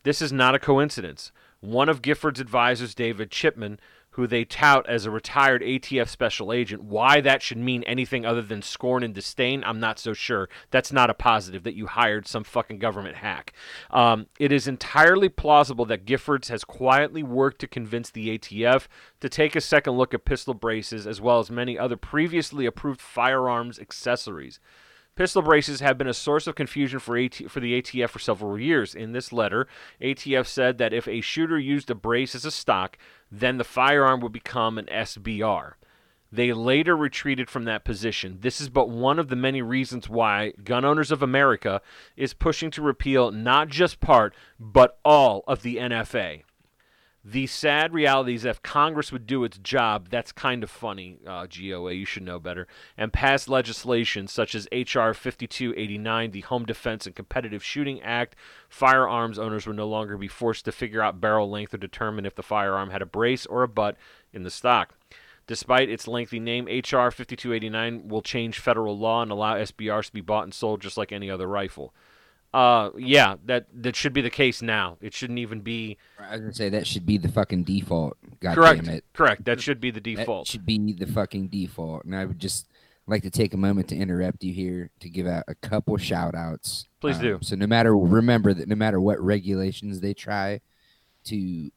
[0.03, 1.33] This is not a coincidence.
[1.65, 6.85] One of Giffords' advisors, David Chipman, who they tout as a retired ATF special agent,
[6.85, 10.51] why that should mean anything other than scorn and disdain, I'm not so sure.
[10.71, 13.55] That's not a positive that you hired some fucking government hack.
[13.91, 18.87] Um, it is entirely plausible that Giffords has quietly worked to convince the ATF
[19.21, 23.01] to take a second look at pistol braces as well as many other previously approved
[23.01, 24.61] firearms accessories.
[25.17, 28.59] Pistol braces have been a source of confusion for, AT- for the ATF for several
[28.59, 28.95] years.
[28.95, 29.69] In this letter,
[30.01, 32.99] ATF said that if a shooter used a brace as a stock,
[33.31, 35.75] then the firearm would become an SBR.
[36.33, 38.39] They later retreated from that position.
[38.41, 41.81] This is but one of the many reasons why Gun Owners of America
[42.17, 46.43] is pushing to repeal not just part, but all of the NFA.
[47.27, 51.47] The sad reality is if Congress would do its job, that's kind of funny, uh,
[51.47, 52.67] GOA, you should know better,
[52.99, 55.15] and pass legislation such as H.R.
[55.15, 58.37] 5289, the Home Defense and Competitive Shooting Act,
[58.69, 62.35] firearms owners would no longer be forced to figure out barrel length or determine if
[62.35, 63.97] the firearm had a brace or a butt
[64.35, 64.95] in the stock.
[65.47, 67.11] Despite its lengthy name, H.R.
[67.11, 71.11] 5289 will change federal law and allow SBRs to be bought and sold just like
[71.11, 71.95] any other rifle.
[72.55, 74.97] Uh, yeah, that that should be the case now.
[75.01, 78.17] It shouldn't even be I was gonna say that should be the fucking default.
[78.39, 78.85] God correct.
[78.85, 79.05] damn it.
[79.13, 79.45] Correct.
[79.45, 80.47] That should be the That default.
[80.47, 82.05] should be the fucking default.
[82.05, 82.69] And I would just
[83.09, 86.37] like to take a moment to interrupt you here to give out a couple shout
[86.37, 86.87] outs.
[87.01, 87.41] Please do.
[87.43, 90.61] So no matter remember that no matter what regulations they try
[91.25, 91.71] to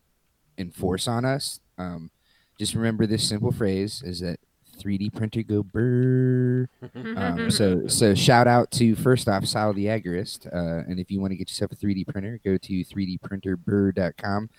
[0.59, 2.11] enforce on us, um,
[2.59, 4.39] just remember this simple phrase is that
[4.77, 6.69] 3D printer go brr.
[6.95, 10.47] Um, so so shout out to first off Sal the Agorist.
[10.47, 14.49] Uh, and if you want to get yourself a 3D printer, go to 3dprinterbrr.com.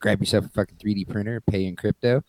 [0.00, 2.22] Grab yourself a fucking 3D printer, pay in crypto.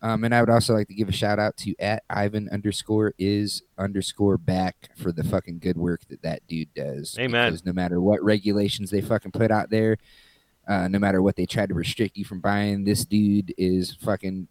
[0.00, 3.14] Um, and I would also like to give a shout out to at Ivan underscore
[3.18, 7.16] is underscore back for the fucking good work that that dude does.
[7.18, 7.50] Amen.
[7.50, 9.96] Because no matter what regulations they fucking put out there,
[10.68, 14.46] uh, no matter what they try to restrict you from buying, this dude is fucking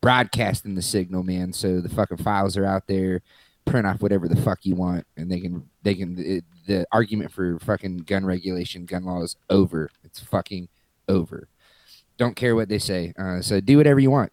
[0.00, 1.52] broadcasting the signal, man.
[1.52, 3.22] So the fucking files are out there.
[3.64, 6.16] Print off whatever the fuck you want, and they can they can.
[6.18, 9.90] It, the argument for fucking gun regulation, gun law is over.
[10.04, 10.68] It's fucking
[11.08, 11.48] over.
[12.16, 13.12] Don't care what they say.
[13.18, 14.32] Uh, so do whatever you want.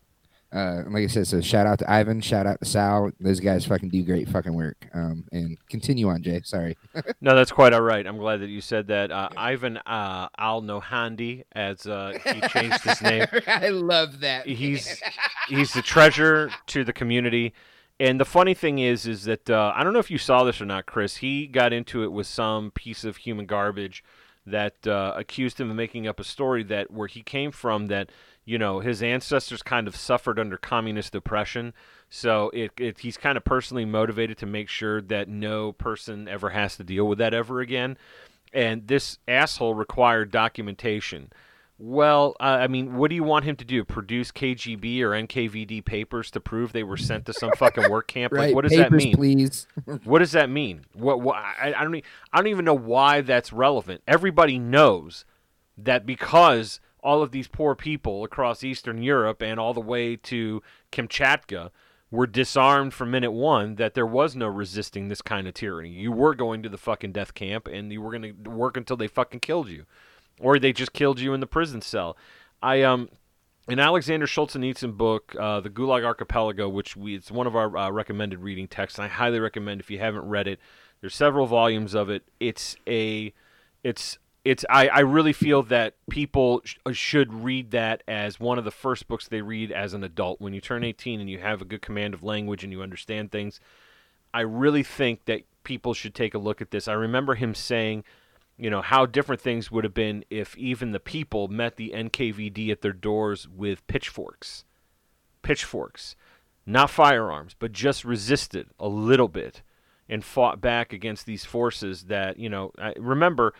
[0.53, 3.11] Uh, like I said, so shout out to Ivan, shout out to Sal.
[3.19, 4.87] Those guys fucking do great fucking work.
[4.93, 6.41] Um, and continue on, Jay.
[6.43, 6.77] Sorry.
[7.21, 8.05] No, that's quite all right.
[8.05, 9.09] I'm glad that you said that.
[9.09, 13.25] Uh, Ivan uh, Al Nohandi, as uh, he changed his name.
[13.47, 14.45] I love that.
[14.45, 15.01] He's
[15.47, 17.53] he's the treasure to the community.
[17.99, 20.59] And the funny thing is, is that uh, I don't know if you saw this
[20.59, 21.17] or not, Chris.
[21.17, 24.03] He got into it with some piece of human garbage
[24.45, 28.09] that uh, accused him of making up a story that where he came from that
[28.45, 31.73] you know his ancestors kind of suffered under communist oppression.
[32.09, 36.49] So it, it he's kind of personally motivated to make sure that no person ever
[36.49, 37.97] has to deal with that ever again.
[38.53, 41.31] And this asshole required documentation.
[41.79, 43.83] Well, uh, I mean, what do you want him to do?
[43.83, 48.31] Produce KGB or NKVD papers to prove they were sent to some fucking work camp?
[48.31, 49.15] Like, what does Papers, that mean?
[49.15, 49.67] please.
[50.03, 50.85] What does that mean?
[50.93, 51.19] What?
[51.19, 51.95] what I, I don't.
[52.31, 54.01] I don't even know why that's relevant.
[54.07, 55.25] Everybody knows
[55.77, 60.63] that because all of these poor people across Eastern Europe and all the way to
[60.91, 61.69] Kamchatka
[62.09, 65.89] were disarmed from minute one, that there was no resisting this kind of tyranny.
[65.89, 68.97] You were going to the fucking death camp, and you were going to work until
[68.97, 69.85] they fucking killed you,
[70.39, 72.15] or they just killed you in the prison cell.
[72.61, 73.09] I um
[73.67, 77.89] in Alexander Solzhenitsyn book, uh, The Gulag Archipelago, which we it's one of our uh,
[77.89, 80.59] recommended reading texts, and I highly recommend if you haven't read it.
[81.01, 82.23] There's several volumes of it.
[82.39, 83.33] It's a,
[83.83, 88.57] it's it's I, I really feel that people sh- uh, should read that as one
[88.57, 90.41] of the first books they read as an adult.
[90.41, 93.31] When you turn 18 and you have a good command of language and you understand
[93.31, 93.59] things,
[94.33, 96.87] I really think that people should take a look at this.
[96.87, 98.03] I remember him saying,
[98.57, 102.69] you know, how different things would have been if even the people met the NKVD
[102.69, 104.65] at their doors with pitchforks.
[105.41, 106.15] Pitchforks.
[106.65, 109.61] Not firearms, but just resisted a little bit
[110.09, 113.53] and fought back against these forces that, you know, I, remember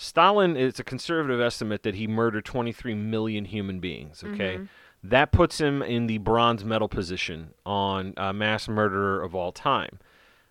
[0.00, 4.60] Stalin it's a conservative estimate that he murdered 23 million human beings, okay?
[5.02, 9.98] That puts him in the bronze medal position on uh, mass murderer of all time.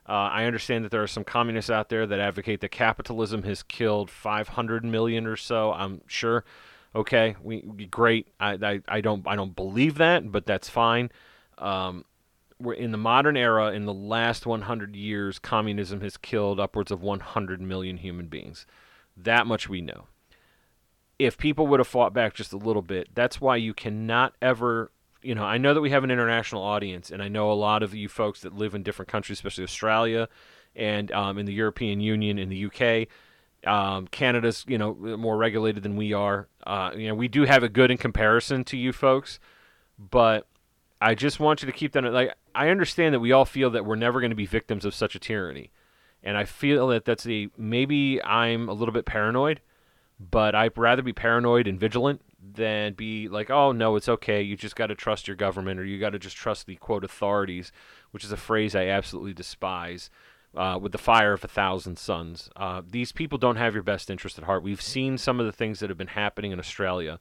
[0.06, 3.64] Uh, I understand that there are some communists out there that advocate that capitalism has
[3.64, 5.72] killed 500 million or so.
[5.72, 6.44] I'm sure.
[6.94, 8.28] Okay, we, we great.
[8.42, 11.10] I, I, I don't I don't believe that, but that's fine.
[11.58, 12.04] Um,
[12.60, 13.72] we're in the modern era.
[13.72, 18.66] In the last 100 years, communism has killed upwards of 100 million human beings.
[19.18, 20.06] That much we know.
[21.20, 24.92] If people would have fought back just a little bit, that's why you cannot ever
[25.22, 27.84] you know, I know that we have an international audience, and I know a lot
[27.84, 30.30] of you folks that live in different countries, especially Australia
[30.76, 33.08] and um, in the European Union, in the UK.
[33.68, 36.48] Um, Canada's, you know, more regulated than we are.
[36.66, 39.40] Uh, you know, we do have it good in comparison to you folks,
[39.98, 40.48] but
[41.02, 42.04] I just want you to keep that.
[42.04, 44.94] Like, I understand that we all feel that we're never going to be victims of
[44.94, 45.72] such a tyranny,
[46.24, 49.62] and I feel that that's a maybe I'm a little bit paranoid,
[50.20, 52.22] but I'd rather be paranoid and vigilant
[52.54, 54.42] than be like, oh no, it's okay.
[54.42, 57.04] You just got to trust your government, or you got to just trust the quote
[57.04, 57.72] authorities,
[58.12, 60.10] which is a phrase I absolutely despise.
[60.56, 64.10] Uh, with the fire of a thousand suns, uh, these people don't have your best
[64.10, 64.64] interest at heart.
[64.64, 67.20] We've seen some of the things that have been happening in Australia,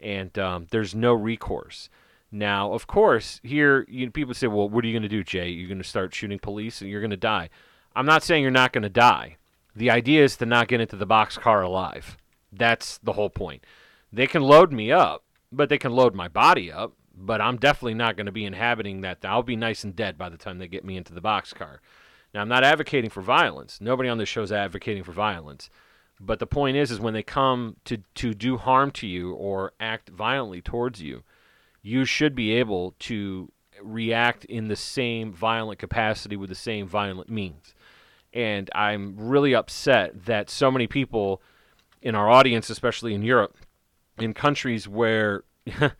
[0.00, 1.88] and um, there's no recourse.
[2.30, 5.48] Now, of course, here you people say, "Well, what are you going to do, Jay?
[5.48, 7.48] You're going to start shooting police, and you're going to die."
[7.96, 9.38] I'm not saying you're not going to die.
[9.74, 12.18] The idea is to not get into the box car alive.
[12.52, 13.64] That's the whole point.
[14.12, 16.92] They can load me up, but they can load my body up.
[17.18, 19.24] But I'm definitely not going to be inhabiting that.
[19.24, 21.80] I'll be nice and dead by the time they get me into the box car.
[22.34, 23.78] Now, I'm not advocating for violence.
[23.80, 25.70] Nobody on this show is advocating for violence.
[26.20, 29.72] But the point is, is when they come to, to do harm to you or
[29.80, 31.22] act violently towards you,
[31.80, 33.50] you should be able to
[33.82, 37.74] react in the same violent capacity with the same violent means.
[38.36, 41.40] And I'm really upset that so many people
[42.02, 43.56] in our audience, especially in Europe,
[44.18, 45.44] in countries where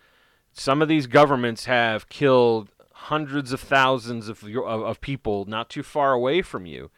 [0.53, 5.83] some of these governments have killed hundreds of thousands of, of, of people not too
[5.83, 6.91] far away from you,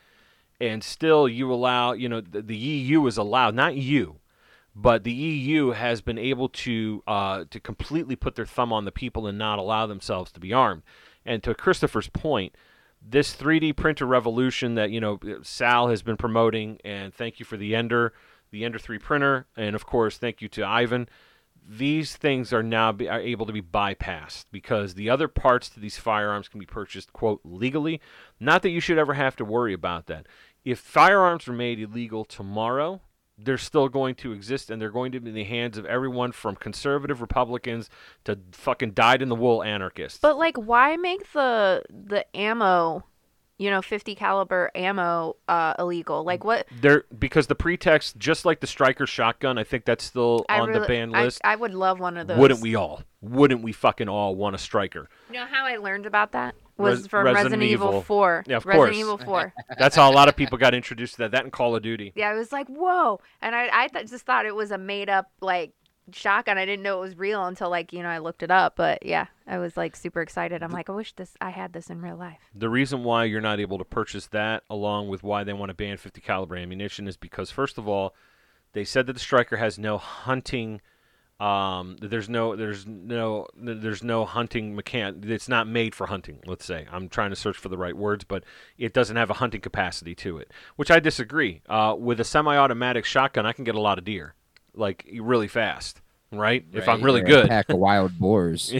[0.60, 4.16] and still you allow, you know, the, the EU is allowed, not you,
[4.74, 8.90] but the EU has been able to uh, to completely put their thumb on the
[8.90, 10.82] people and not allow themselves to be armed.
[11.24, 12.56] And to Christopher's point,
[13.00, 17.56] this 3D printer revolution that you know Sal has been promoting, and thank you for
[17.56, 18.12] the Ender,
[18.50, 21.08] the Ender 3 printer, and of course thank you to Ivan.
[21.70, 25.80] These things are now be, are able to be bypassed because the other parts to
[25.80, 28.00] these firearms can be purchased quote legally.
[28.40, 30.26] Not that you should ever have to worry about that.
[30.64, 33.02] If firearms were made illegal tomorrow,
[33.38, 36.32] they're still going to exist and they're going to be in the hands of everyone
[36.32, 37.88] from conservative Republicans
[38.24, 40.18] to fucking dyed in the wool anarchists.
[40.20, 43.04] But like, why make the the ammo,
[43.58, 46.24] you know, 50 caliber ammo uh, illegal?
[46.24, 46.66] Like, what?
[46.80, 50.72] There, because the pretext, just like the striker shotgun, I think that's still I on
[50.72, 51.40] the really- ban I- list.
[51.44, 52.38] I, would love one of those.
[52.38, 53.02] Wouldn't we all?
[53.20, 55.08] Wouldn't we fucking all want a striker?
[55.28, 57.88] You know how I learned about that was Res- from Resident Resident, Evil.
[57.88, 58.02] Evil.
[58.02, 58.44] 4.
[58.46, 58.96] Yeah, of Resident course.
[58.98, 59.54] Evil 4.
[59.78, 61.32] That's how a lot of people got introduced to that.
[61.32, 62.12] That and Call of Duty.
[62.16, 65.08] yeah, I was like, whoa, and I I th- just thought it was a made
[65.10, 65.72] up like
[66.10, 66.56] shotgun.
[66.56, 68.76] I didn't know it was real until like you know I looked it up.
[68.76, 70.62] But yeah, I was like super excited.
[70.62, 72.38] I'm like, I wish this I had this in real life.
[72.54, 75.74] The reason why you're not able to purchase that, along with why they want to
[75.74, 78.14] ban 50 caliber ammunition, is because first of all,
[78.72, 80.80] they said that the striker has no hunting.
[81.40, 85.28] Um, there's no, there's no, there's no hunting mechan.
[85.28, 86.40] It's not made for hunting.
[86.46, 88.42] Let's say I'm trying to search for the right words, but
[88.76, 91.62] it doesn't have a hunting capacity to it, which I disagree.
[91.68, 94.34] Uh, with a semi-automatic shotgun, I can get a lot of deer,
[94.74, 96.00] like really fast,
[96.32, 96.64] right?
[96.72, 97.48] If I'm really or a good.
[97.48, 98.74] pack of wild boars.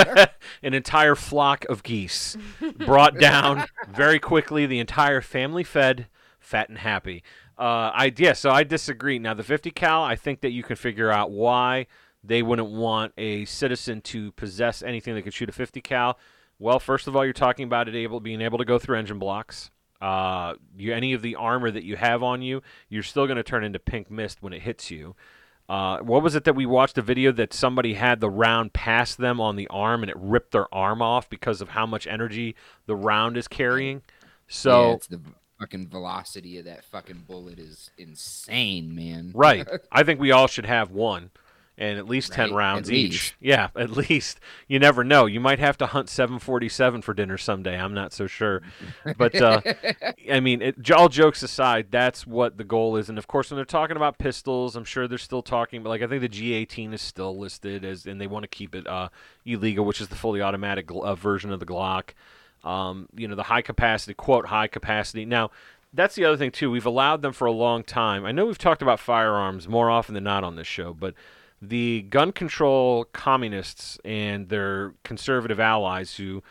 [0.62, 2.36] an entire flock of geese
[2.78, 4.66] brought down very quickly.
[4.66, 6.06] The entire family fed,
[6.38, 7.24] fat and happy.
[7.58, 9.18] Uh, I yeah, so I disagree.
[9.18, 11.86] Now the 50 cal, I think that you can figure out why
[12.22, 16.18] they wouldn't want a citizen to possess anything that could shoot a 50 cal.
[16.58, 19.18] Well, first of all, you're talking about it able being able to go through engine
[19.18, 19.70] blocks.
[20.00, 23.42] Uh, you, any of the armor that you have on you, you're still going to
[23.42, 25.14] turn into pink mist when it hits you.
[25.68, 29.14] Uh, what was it that we watched a video that somebody had the round pass
[29.14, 32.54] them on the arm and it ripped their arm off because of how much energy
[32.86, 34.02] the round is carrying?
[34.46, 35.20] So yeah, it's the
[35.58, 39.32] fucking velocity of that fucking bullet is insane, man.
[39.34, 41.30] right, I think we all should have one,
[41.78, 43.10] and at least ten Right, rounds at each.
[43.12, 43.34] least.
[43.40, 44.40] Yeah, at least.
[44.68, 45.26] You never know.
[45.26, 47.76] You might have to hunt 747 for dinner someday.
[47.78, 48.62] I'm not so sure,
[49.16, 49.60] but uh,
[50.30, 53.08] I mean, it, all jokes aside, that's what the goal is.
[53.08, 55.82] And of course, when they're talking about pistols, I'm sure they're still talking.
[55.82, 58.74] But like, I think the G18 is still listed as, and they want to keep
[58.74, 59.08] it uh,
[59.44, 62.10] illegal, which is the fully automatic gl- uh, version of the Glock.
[62.66, 65.24] Um, you know, the high capacity, quote, high capacity.
[65.24, 65.50] Now,
[65.94, 66.70] that's the other thing too.
[66.70, 68.24] We've allowed them for a long time.
[68.24, 71.14] I know we've talked about firearms more often than not on this show, but
[71.62, 76.42] the gun control communists and their conservative allies who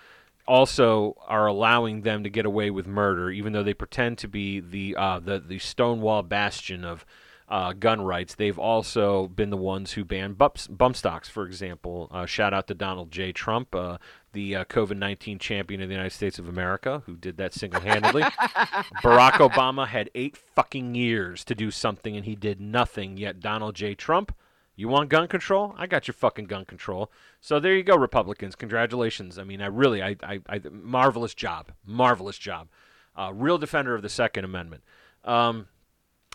[0.48, 4.60] also are allowing them to get away with murder, even though they pretend to be
[4.60, 7.06] the uh, the the Stonewall bastion of
[7.48, 8.36] uh, gun rights.
[8.36, 12.10] They've also been the ones who banned bump, bump stocks, for example.
[12.12, 13.32] Uh, shout out to Donald J.
[13.32, 13.98] Trump, uh,
[14.34, 17.82] the uh, COVID nineteen champion of the United States of America, who did that single
[17.82, 18.24] handedly.
[19.04, 23.18] Barack Obama had eight fucking years to do something, and he did nothing.
[23.18, 23.96] Yet Donald J.
[23.96, 24.36] Trump.
[24.78, 25.74] You want gun control?
[25.78, 27.10] I got your fucking gun control.
[27.40, 28.56] So there you go, Republicans.
[28.56, 29.40] Congratulations.
[29.40, 32.68] I mean, I really, I, I, I marvelous job, marvelous job.
[33.16, 34.84] Uh, real defender of the Second Amendment.
[35.24, 35.68] Um,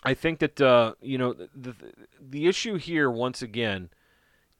[0.03, 1.75] I think that uh, you know the,
[2.21, 3.91] the issue here once again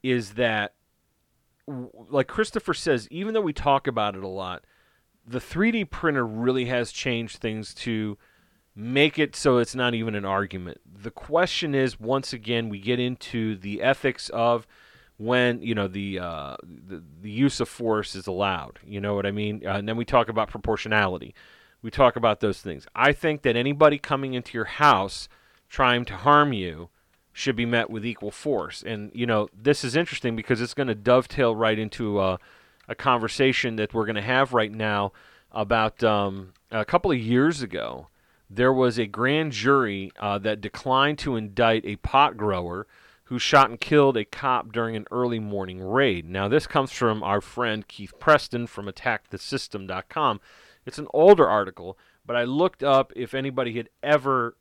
[0.03, 0.75] is that,
[1.67, 4.65] like Christopher says, even though we talk about it a lot,
[5.27, 8.19] the 3D printer really has changed things to
[8.75, 10.81] make it so it's not even an argument.
[10.91, 14.67] The question is, once again, we get into the ethics of
[15.17, 18.79] when you know the uh, the, the use of force is allowed.
[18.87, 19.63] You know what I mean?
[19.67, 21.35] Uh, and then we talk about proportionality.
[21.83, 22.87] We talk about those things.
[22.95, 25.29] I think that anybody coming into your house
[25.71, 26.91] trying to harm you
[27.33, 28.83] should be met with equal force.
[28.83, 32.39] And you know, this is interesting because it's going to dovetail right into a,
[32.89, 35.13] a conversation that we're going to have right now
[35.53, 38.09] about um, a couple of years ago.
[38.53, 42.89] There was a grand jury uh, that declined to indict a pot grower
[43.25, 46.29] who shot and killed a cop during an early morning raid.
[46.29, 50.41] Now, this comes from our friend Keith Preston from AttackTheSystem.com.
[50.85, 51.97] It's an older article,
[52.27, 54.57] but I looked up if anybody had ever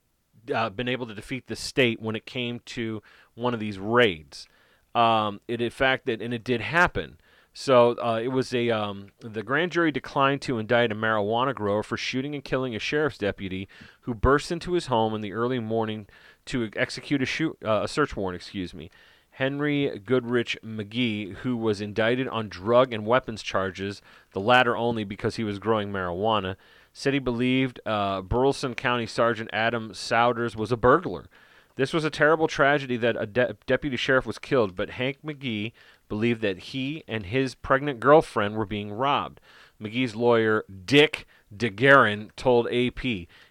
[0.53, 3.01] uh, been able to defeat the state when it came to
[3.35, 4.47] one of these raids.
[4.95, 7.19] Um, it in fact that and it did happen.
[7.53, 11.83] So uh, it was a um, the grand jury declined to indict a marijuana grower
[11.83, 13.67] for shooting and killing a sheriff's deputy
[14.01, 16.07] who burst into his home in the early morning
[16.45, 18.35] to execute a shoot uh, a search warrant.
[18.41, 18.89] Excuse me.
[19.31, 24.01] Henry Goodrich Magee, who was indicted on drug and weapons charges,
[24.33, 26.57] the latter only because he was growing marijuana,
[26.93, 31.27] said he believed uh, Burleson County Sergeant Adam Sowders was a burglar.
[31.75, 35.73] This was a terrible tragedy that a de- deputy sheriff was killed, but Hank Magee
[36.09, 39.39] believed that he and his pregnant girlfriend were being robbed.
[39.79, 41.25] Magee's lawyer, Dick
[41.55, 42.99] DeGuerin, told AP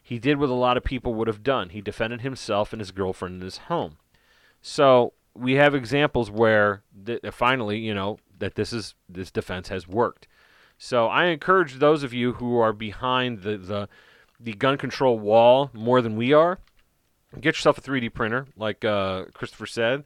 [0.02, 1.70] he did what a lot of people would have done.
[1.70, 3.96] He defended himself and his girlfriend in his home.
[4.60, 9.88] So we have examples where th- finally, you know, that this is this defense has
[9.88, 10.28] worked.
[10.78, 13.88] So I encourage those of you who are behind the the,
[14.38, 16.60] the gun control wall more than we are,
[17.34, 20.04] get yourself a 3D printer, like uh, Christopher said.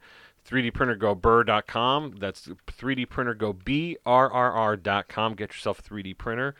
[0.48, 2.16] 3D printer go burr.com.
[2.18, 5.34] That's 3D printer go B-R-R-R.com.
[5.34, 6.56] Get yourself a 3D printer.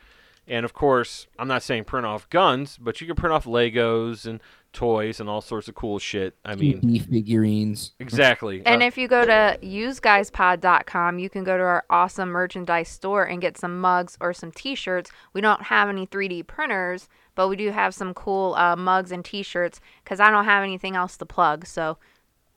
[0.49, 4.27] And of course, I'm not saying print off guns, but you can print off Legos
[4.27, 4.41] and
[4.73, 6.35] toys and all sorts of cool shit.
[6.45, 7.93] I mean, 2D figurines.
[8.01, 8.63] exactly.
[8.67, 13.25] And Uh, if you go to useguyspod.com, you can go to our awesome merchandise store
[13.25, 15.11] and get some mugs or some t-shirts.
[15.33, 19.25] We don't have any 3D printers, but we do have some cool uh, mugs and
[19.25, 21.67] t-shirts because I don't have anything else to plug.
[21.67, 21.99] So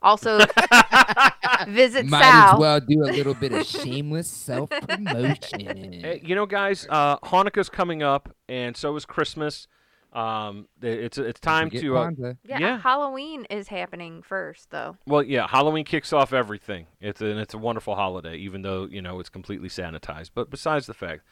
[0.02, 0.38] also
[1.68, 2.54] visit Might Sal.
[2.54, 5.92] as well do a little bit of shameless self promotion.
[6.06, 9.66] Hey, you know, guys, uh, Hanukkah's coming up, and so is Christmas.
[10.12, 12.10] Um, it's it's time to uh,
[12.44, 12.78] yeah, yeah.
[12.78, 14.96] Halloween is happening first though.
[15.06, 16.86] well, yeah, Halloween kicks off everything.
[17.00, 20.30] It's and it's a wonderful holiday, even though you know it's completely sanitized.
[20.34, 21.22] But besides the fact,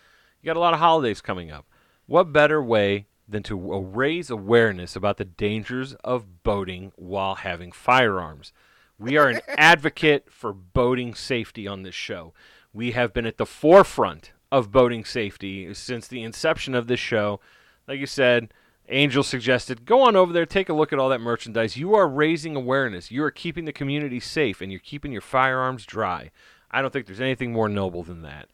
[0.42, 1.66] you got a lot of holidays coming up.
[2.06, 8.52] What better way than to raise awareness about the dangers of boating while having firearms?
[8.98, 12.32] We are an advocate for boating safety on this show.
[12.72, 17.40] We have been at the forefront of boating safety since the inception of this show.
[17.88, 18.52] Like you said,
[18.88, 21.76] Angel suggested go on over there, take a look at all that merchandise.
[21.76, 23.10] You are raising awareness.
[23.10, 26.30] You are keeping the community safe, and you're keeping your firearms dry.
[26.70, 28.48] I don't think there's anything more noble than that.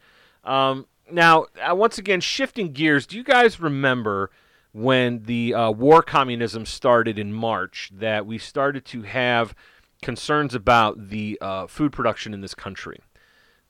[0.44, 4.30] Um, now, uh, once again, shifting gears, do you guys remember
[4.72, 9.54] when the uh, war communism started in March that we started to have
[10.02, 13.00] concerns about the uh, food production in this country?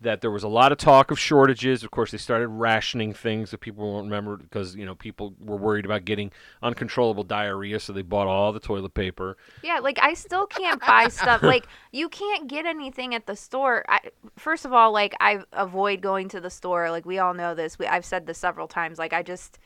[0.02, 1.84] That there was a lot of talk of shortages.
[1.84, 5.58] Of course, they started rationing things that people won't remember because you know people were
[5.58, 6.32] worried about getting
[6.62, 9.36] uncontrollable diarrhea, so they bought all the toilet paper.
[9.62, 11.42] Yeah, like I still can't buy stuff.
[11.42, 13.84] Like you can't get anything at the store.
[13.90, 14.00] I,
[14.38, 16.90] first of all, like I avoid going to the store.
[16.90, 17.78] Like we all know this.
[17.78, 18.98] We, I've said this several times.
[18.98, 19.58] Like I just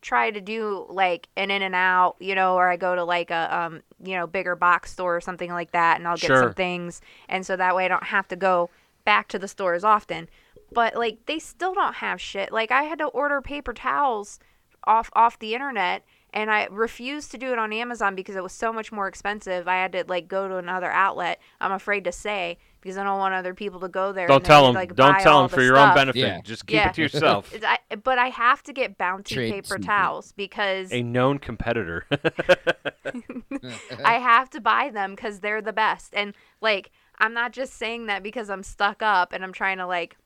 [0.00, 3.30] try to do like an in and out, you know, or I go to like
[3.30, 6.42] a um, you know, bigger box store or something like that and I'll get Sure.
[6.42, 8.70] some things and so that way I don't have to go
[9.04, 10.28] back to the store as often.
[10.72, 12.52] But like they still don't have shit.
[12.52, 14.38] Like I had to order paper towels
[14.84, 18.52] off off the internet and I refused to do it on Amazon because it was
[18.52, 19.66] so much more expensive.
[19.68, 21.40] I had to like go to another outlet.
[21.60, 24.26] I'm afraid to say because I don't want other people to go there.
[24.26, 24.74] Don't and tell them.
[24.74, 26.18] Like, don't tell all them the for your own benefit.
[26.20, 26.40] Yeah.
[26.42, 26.88] Just keep Yeah.
[26.88, 27.52] it to yourself.
[27.62, 29.84] I, but I have to get Bounty Trade paper secret.
[29.84, 32.06] towels because A known competitor.
[34.04, 36.14] I have to buy them because they're the best.
[36.14, 39.86] And like, I'm not just saying that because I'm stuck up and I'm trying to
[39.86, 40.16] like,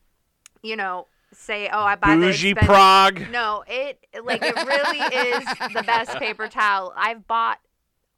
[0.63, 3.31] you know, say, oh, I buy the Bougie expensive- Prague.
[3.31, 6.93] No, it like it really is the best paper towel.
[6.97, 7.61] I've bought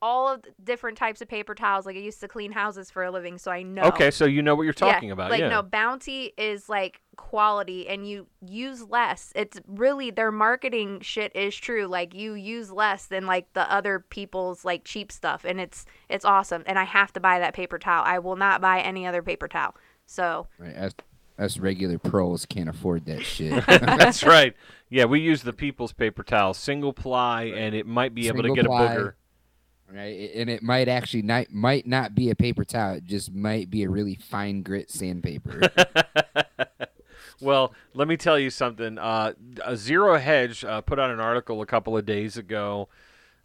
[0.02, 1.86] all of the different types of paper towels.
[1.86, 3.82] Like I used to clean houses for a living, so I know.
[3.84, 5.30] Okay, so you know what you're talking yeah, about.
[5.30, 5.48] Like yeah.
[5.48, 9.32] no, Bounty is like quality, and you use less.
[9.34, 11.86] It's really their marketing shit is true.
[11.86, 16.24] Like you use less than like the other people's like cheap stuff, and it's it's
[16.24, 16.62] awesome.
[16.66, 18.04] And I have to buy that paper towel.
[18.06, 19.74] I will not buy any other paper towel.
[20.06, 20.92] So Right, us,
[21.38, 23.64] us regular pros can't afford that shit.
[23.66, 24.54] That's right.
[24.88, 28.54] Yeah, we use the people's paper towel, single ply, and it might be able to
[28.54, 28.94] get ply.
[28.94, 29.12] a booger.
[29.92, 32.94] right, and it might actually not might not be a paper towel.
[32.94, 35.60] It just might be a really fine grit sandpaper.
[37.40, 38.98] Well, let me tell you something.
[38.98, 39.34] Uh,
[39.64, 42.88] a Zero Hedge uh, put out an article a couple of days ago.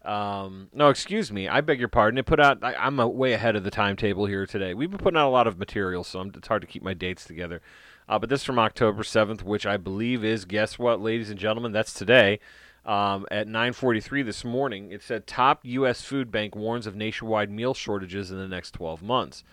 [0.03, 1.47] Um, no, excuse me.
[1.47, 2.17] I beg your pardon.
[2.17, 2.63] It put out.
[2.63, 4.73] I, I'm uh way ahead of the timetable here today.
[4.73, 6.93] We've been putting out a lot of material, so I'm, it's hard to keep my
[6.93, 7.61] dates together.
[8.09, 11.39] Uh, but this is from October 7th, which I believe is guess what, ladies and
[11.39, 12.39] gentlemen, that's today.
[12.83, 16.01] Um, at 9:43 this morning, it said top U.S.
[16.01, 19.43] food bank warns of nationwide meal shortages in the next 12 months.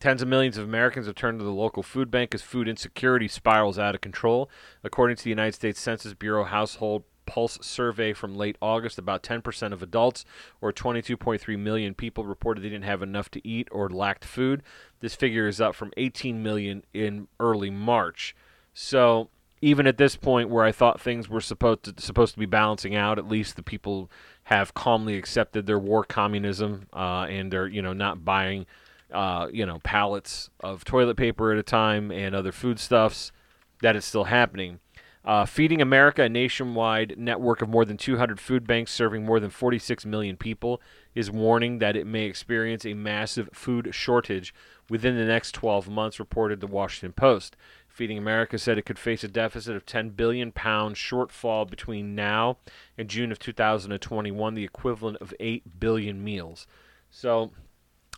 [0.00, 3.28] Tens of millions of Americans have turned to the local food bank as food insecurity
[3.28, 4.50] spirals out of control.
[4.82, 9.72] According to the United States Census Bureau Household Pulse survey from late August, about 10%
[9.72, 10.24] of adults,
[10.60, 14.62] or 22.3 million people, reported they didn't have enough to eat or lacked food.
[15.00, 18.34] This figure is up from 18 million in early March.
[18.72, 19.28] So
[19.64, 22.94] even at this point, where I thought things were supposed to supposed to be balancing
[22.94, 24.10] out, at least the people
[24.44, 28.66] have calmly accepted their war communism uh, and they're you know not buying
[29.10, 33.32] uh, you know pallets of toilet paper at a time and other foodstuffs.
[33.80, 34.80] That is still happening.
[35.24, 39.48] Uh, Feeding America, a nationwide network of more than 200 food banks serving more than
[39.48, 40.82] 46 million people,
[41.14, 44.52] is warning that it may experience a massive food shortage
[44.90, 47.56] within the next 12 months, reported the Washington Post.
[47.88, 52.58] Feeding America said it could face a deficit of 10 billion pounds shortfall between now
[52.98, 56.66] and June of 2021, the equivalent of 8 billion meals.
[57.08, 57.52] So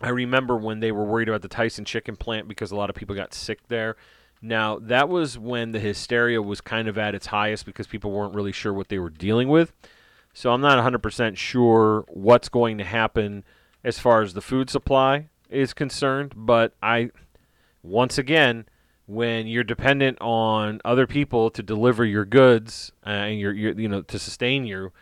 [0.01, 2.97] I remember when they were worried about the Tyson chicken plant because a lot of
[2.97, 3.97] people got sick there.
[4.43, 8.35] Now, that was when the hysteria was kind of at its highest because people weren't
[8.35, 9.73] really sure what they were dealing with.
[10.35, 13.45] So I'm not 100% sure what's going to happen
[13.83, 17.11] as far as the food supply is concerned, but I
[17.83, 18.67] once again,
[19.07, 24.03] when you're dependent on other people to deliver your goods uh, and you're, you know
[24.03, 24.93] to sustain you,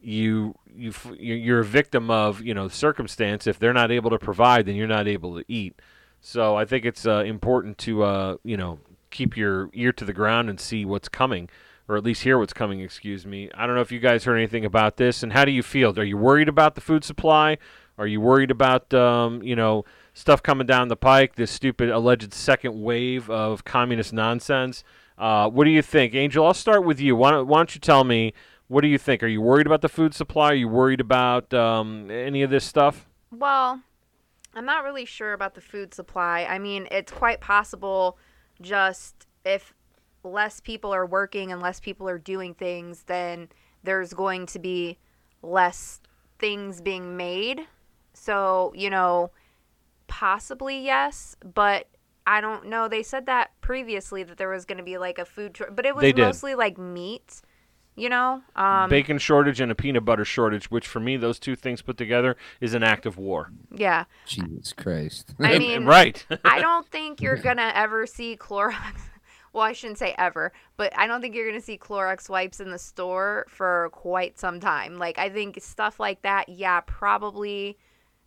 [0.00, 3.46] you you you're a victim of you know circumstance.
[3.46, 5.80] If they're not able to provide, then you're not able to eat.
[6.26, 8.78] So I think it's uh, important to uh, you know
[9.10, 11.50] keep your ear to the ground and see what's coming,
[11.86, 12.80] or at least hear what's coming.
[12.80, 13.50] Excuse me.
[13.54, 15.96] I don't know if you guys heard anything about this, and how do you feel?
[16.00, 17.58] Are you worried about the food supply?
[17.98, 21.36] Are you worried about um, you know stuff coming down the pike?
[21.36, 24.82] This stupid alleged second wave of communist nonsense.
[25.18, 26.46] Uh, what do you think, Angel?
[26.46, 27.14] I'll start with you.
[27.16, 28.32] Why don't, why don't you tell me
[28.68, 29.22] what do you think?
[29.22, 30.52] Are you worried about the food supply?
[30.52, 33.06] Are you worried about um, any of this stuff?
[33.30, 33.82] Well,
[34.54, 36.46] I'm not really sure about the food supply.
[36.48, 38.18] I mean, it's quite possible
[38.60, 39.74] just if
[40.22, 43.48] less people are working and less people are doing things, then
[43.82, 44.98] there's going to be
[45.42, 46.00] less
[46.38, 47.66] things being made.
[48.14, 49.30] So, you know,
[50.06, 51.88] possibly yes, but
[52.26, 52.88] I don't know.
[52.88, 55.84] They said that previously that there was going to be like a food, short- but
[55.84, 57.42] it was mostly like meat,
[57.96, 58.42] you know?
[58.56, 61.96] Um, Bacon shortage and a peanut butter shortage, which for me, those two things put
[61.96, 63.50] together is an act of war.
[63.70, 64.04] yeah.
[64.26, 65.34] Jesus Christ.
[65.38, 66.24] I mean, right.
[66.44, 68.74] I don't think you're gonna ever see Clorox.
[69.52, 72.72] Well, I shouldn't say ever, but I don't think you're gonna see Clorox wipes in
[72.72, 74.98] the store for quite some time.
[74.98, 77.78] Like I think stuff like that, yeah, probably,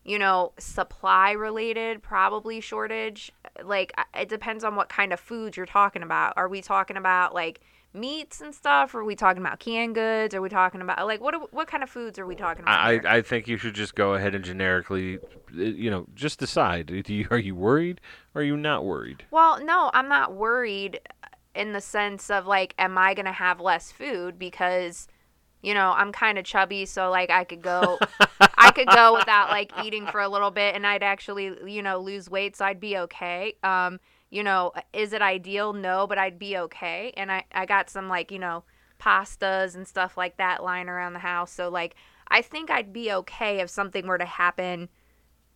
[0.06, 3.34] you know, supply related, probably shortage.
[3.62, 6.32] Like it depends on what kind of foods you're talking about.
[6.38, 7.60] Are we talking about like
[7.94, 8.94] meats and stuff?
[8.94, 10.36] Are we talking about canned goods?
[10.36, 12.80] Are we talking about like what are- what kind of foods are we talking about?
[12.80, 13.02] I, here?
[13.06, 16.88] I think you should just go ahead and generically, uh, you know, just decide.
[17.04, 18.02] Do you, are you worried?
[18.36, 19.26] Or are you not worried?
[19.32, 21.00] Well, no, I'm not worried
[21.56, 25.08] in the sense of like, am I gonna have less food because,
[25.64, 27.98] you know, I'm kind of chubby, so like I could go,
[28.58, 31.98] I could go without like eating for a little bit, and I'd actually, you know,
[31.98, 33.56] lose weight, so I'd be okay.
[33.64, 34.00] Um,
[34.30, 35.74] you know, is it ideal?
[35.74, 38.64] No, but I'd be okay, and I I got some like you know
[39.00, 41.96] pastas and stuff like that lying around the house, so like
[42.28, 44.90] I think I'd be okay if something were to happen,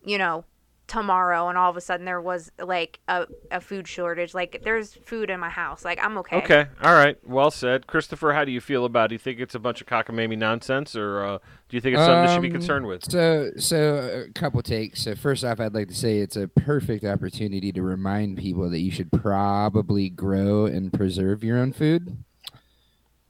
[0.04, 0.44] you know,
[0.92, 4.92] tomorrow and all of a sudden there was like a, a food shortage like there's
[4.92, 6.66] food in my house like i'm okay Okay.
[6.82, 7.16] All right.
[7.24, 7.86] Well said.
[7.86, 9.08] Christopher, how do you feel about it?
[9.08, 11.38] Do you think it's a bunch of cockamamie nonsense, or uh,
[11.68, 13.10] do you think it's something they should be Um, concerned with?
[13.10, 15.02] So, so a couple takes.
[15.02, 18.80] So, first off, I'd like to say it's a perfect opportunity to remind people that
[18.80, 22.16] you should probably grow and preserve your own food.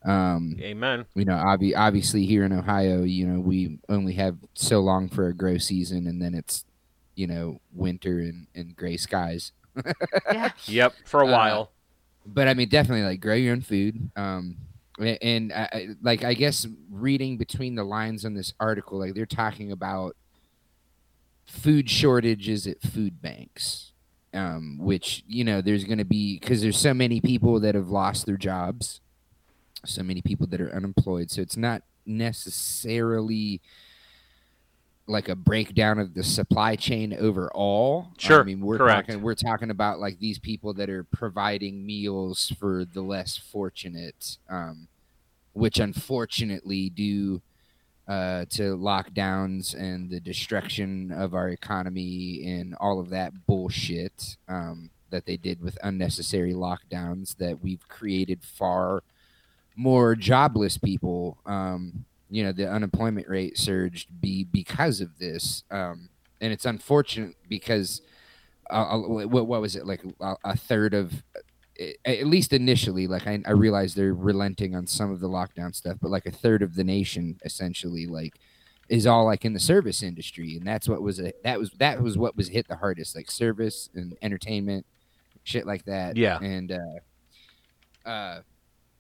[0.05, 1.05] Um, Amen.
[1.15, 5.29] you know, obvi- obviously here in Ohio, you know, we only have so long for
[5.29, 6.65] a grow season, and then it's,
[7.15, 9.53] you know, winter and, and gray skies.
[10.33, 10.95] yeah Yep.
[11.07, 11.71] For a Uh, while.
[12.27, 14.11] but I mean, definitely like grow your own food.
[14.17, 14.57] Um,
[15.01, 19.15] a- and I, I- like I guess reading between the lines on this article, like
[19.15, 20.17] they're talking about
[21.47, 23.93] food shortages at food banks,
[24.35, 27.89] um, which you know there's going to be because there's so many people that have
[27.91, 29.01] lost their jobs,
[29.85, 31.31] so many people that are unemployed.
[31.31, 33.61] So it's not necessarily
[35.07, 38.09] like a breakdown of the supply chain overall.
[38.19, 39.09] Sure, I mean we're correct.
[39.09, 44.39] talking we're talking about like these people that are providing meals for the less fortunate,
[44.49, 44.89] um,
[45.53, 47.43] which unfortunately do
[48.09, 54.91] uh, to lockdowns and the destruction of our economy and all of that bullshit um,
[55.11, 59.03] that they did with unnecessary lockdowns that we've created far
[59.77, 61.39] more jobless people.
[61.47, 66.09] Um, you know, the unemployment rate surged be because of this, um,
[66.41, 68.03] and it's unfortunate because
[68.71, 71.23] a- what what was it like a, a third of
[72.07, 75.97] at least initially like I, I realize they're relenting on some of the lockdown stuff
[76.01, 78.35] but like a third of the nation essentially like
[78.89, 82.01] is all like in the service industry and that's what was a that was that
[82.01, 84.85] was what was hit the hardest like service and entertainment
[85.45, 86.39] shit like that Yeah.
[86.41, 88.41] and uh uh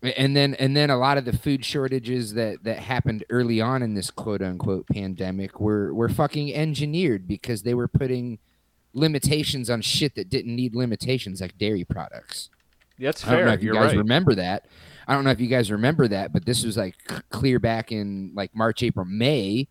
[0.02, 3.82] and then and then a lot of the food shortages that that happened early on
[3.82, 8.38] in this quote unquote pandemic were were fucking engineered because they were putting
[8.94, 12.50] limitations on shit that didn't need limitations like dairy products
[12.98, 13.54] That's I don't know fair.
[13.54, 13.98] if you You're guys right.
[13.98, 14.66] remember that.
[15.08, 16.94] I don't know if you guys remember that, but this was like
[17.30, 19.66] clear back in like March, April, May,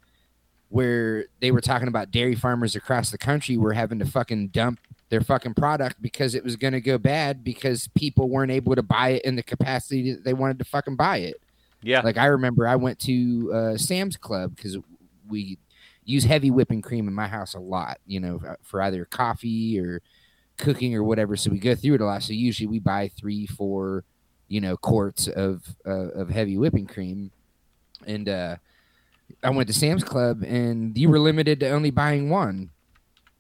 [0.70, 4.80] where they were talking about dairy farmers across the country were having to fucking dump
[5.12, 8.82] their fucking product because it was going to go bad because people weren't able to
[8.82, 11.36] buy it in the capacity that they wanted to fucking buy it.
[11.84, 12.00] yeah.
[12.00, 14.78] Like I remember I went to uh, Sam's Club because
[15.28, 15.60] we
[16.06, 20.02] use heavy whipping cream in my house a lot, you know, for either coffee or
[20.58, 21.36] cooking or whatever.
[21.36, 22.24] So we go through it a lot.
[22.24, 24.06] So usually we buy three, four,
[24.48, 27.32] you know, quarts of uh, of heavy whipping cream,
[28.08, 28.56] and uh,
[29.44, 32.70] I went to Sam's Club and you were limited to only buying one.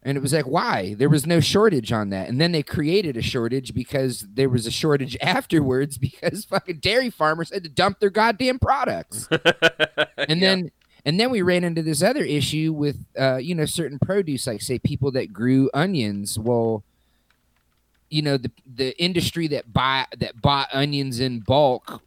[0.04, 0.95] And it was like, why?
[0.95, 2.28] There was no shortage on that.
[2.28, 7.10] And then they created a shortage because there was a shortage afterwards because fucking dairy
[7.12, 9.28] farmers had to dump their goddamn products.
[10.18, 10.72] and then
[11.06, 14.62] and then we ran into this other issue with uh, you know, certain produce, like
[14.62, 16.38] say people that grew onions.
[16.38, 16.84] Well,
[18.10, 22.02] you know, the the industry that buy that bought onions in bulk,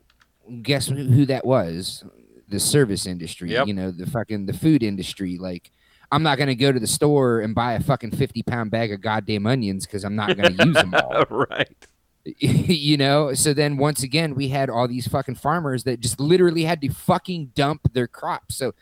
[0.62, 2.04] guess who who that was?
[2.48, 3.66] The service industry, Yep.
[3.68, 5.38] you know, the fucking the food industry.
[5.38, 5.70] Like,
[6.14, 9.00] I'm not gonna go to the store and buy a fucking fifty pound bag of
[9.00, 11.24] goddamn onions because I'm not gonna use them all.
[11.30, 11.86] right.
[12.38, 16.64] you know so then once again we had all these fucking farmers that just literally
[16.64, 18.72] had to fucking dump their crops so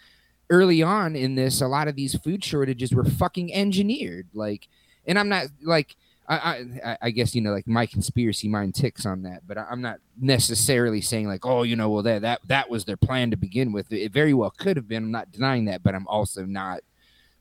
[0.48, 4.68] early on in this a lot of these food shortages were fucking engineered like
[5.08, 5.96] and i'm not like
[6.28, 9.66] I, I, I guess you know like my conspiracy mind ticks on that, but I-
[9.68, 13.32] I'm not necessarily saying like oh you know well that that that was their plan
[13.32, 13.92] to begin with.
[13.92, 15.02] It very well could have been.
[15.02, 16.80] I'm not denying that, but I'm also not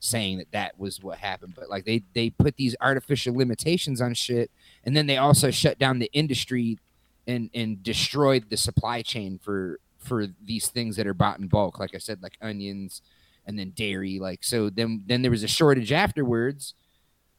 [0.02, 1.54] saying that that was what happened.
[1.56, 4.52] But like they they put these artificial limitations on shit,
[4.84, 6.78] and then they also shut down the industry
[7.28, 11.80] and and destroyed the supply chain for for these things that are bought in bulk.
[11.80, 13.02] Like I said, like onions
[13.46, 14.20] and then dairy.
[14.20, 16.74] Like so then then there was a shortage afterwards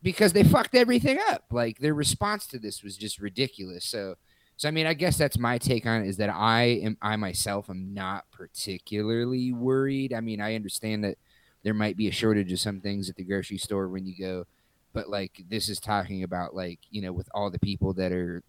[0.03, 1.45] because they fucked everything up.
[1.51, 3.85] Like their response to this was just ridiculous.
[3.85, 4.15] So
[4.57, 7.17] so I mean I guess that's my take on it is that I am I
[7.17, 10.15] myself am not particularly worried.
[10.15, 11.19] I mean I understand that
[11.63, 14.45] there might be a shortage of some things at the grocery store when you go
[14.93, 18.43] but like this is talking about like you know with all the people that are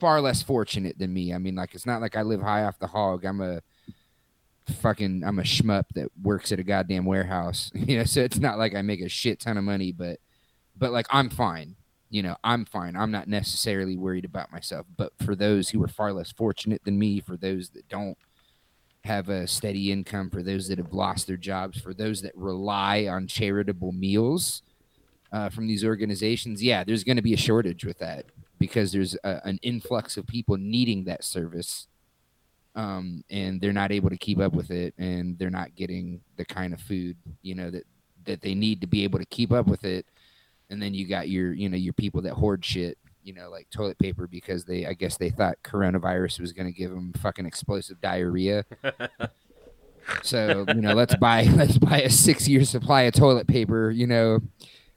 [0.00, 1.32] far less fortunate than me.
[1.32, 3.24] I mean like it's not like i live high off the hog.
[3.24, 3.60] I'm a
[4.80, 7.70] fucking i'm a schmup that works at a goddamn warehouse.
[7.74, 10.18] You know so it's not like i make a shit ton of money but
[10.76, 11.76] but like i'm fine.
[12.10, 12.96] You know i'm fine.
[12.96, 14.86] I'm not necessarily worried about myself.
[14.96, 18.18] But for those who are far less fortunate than me for those that don't
[19.04, 23.06] have a steady income for those that have lost their jobs for those that rely
[23.06, 24.62] on charitable meals
[25.34, 28.24] uh, from these organizations, yeah, there's going to be a shortage with that
[28.58, 31.88] because there's a, an influx of people needing that service,
[32.76, 36.44] um, and they're not able to keep up with it, and they're not getting the
[36.44, 37.82] kind of food you know that
[38.24, 40.06] that they need to be able to keep up with it.
[40.70, 43.68] And then you got your you know your people that hoard shit, you know, like
[43.70, 47.46] toilet paper because they I guess they thought coronavirus was going to give them fucking
[47.46, 48.64] explosive diarrhea.
[50.22, 53.90] So you know, let's buy let's buy a six year supply of toilet paper.
[53.90, 54.40] You know,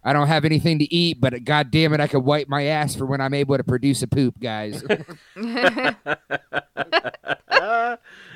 [0.04, 2.96] I don't have anything to eat, but god damn it, I could wipe my ass
[2.96, 4.84] for when I'm able to produce a poop, guys.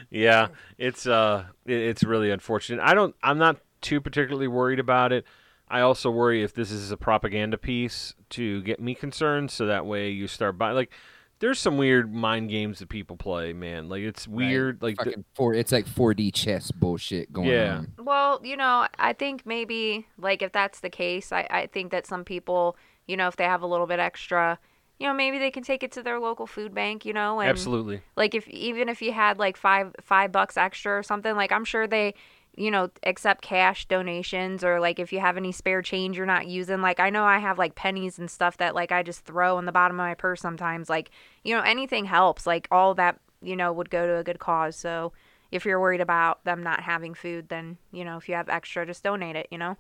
[0.10, 2.82] yeah, it's uh, it's really unfortunate.
[2.84, 5.26] I don't, I'm not too particularly worried about it.
[5.72, 9.86] I also worry if this is a propaganda piece to get me concerned, so that
[9.86, 10.76] way you start buying.
[10.76, 10.92] Like,
[11.40, 13.90] there's some weird mind games that people play, man.
[13.90, 14.82] Like it's weird.
[14.82, 17.54] Like, the- Fucking four, it's like 4D chess bullshit going on.
[17.54, 17.78] Yeah.
[17.78, 18.06] on.
[18.06, 22.06] Well, you know, I think maybe like if that's the case, I, I think that
[22.06, 24.60] some people, you know, if they have a little bit extra,
[25.00, 27.50] you know, maybe they can take it to their local food bank, you know, and
[27.50, 28.02] absolutely.
[28.16, 31.66] like if even if you had like five five bucks extra or something, like I'm
[31.66, 32.14] sure they,
[32.56, 36.48] you know, accept cash donations or like if you have any spare change you're not
[36.48, 36.82] using.
[36.82, 39.66] Like I know I have like pennies and stuff that like I just throw in
[39.66, 40.90] the bottom of my purse sometimes.
[40.90, 41.12] Like,
[41.44, 42.46] you know, anything helps.
[42.46, 44.76] Like all that, you know, would go to a good cause.
[44.76, 45.14] So
[45.52, 48.86] if you're worried about them not having food, then, you know, if you have extra,
[48.86, 49.78] just donate it, you know?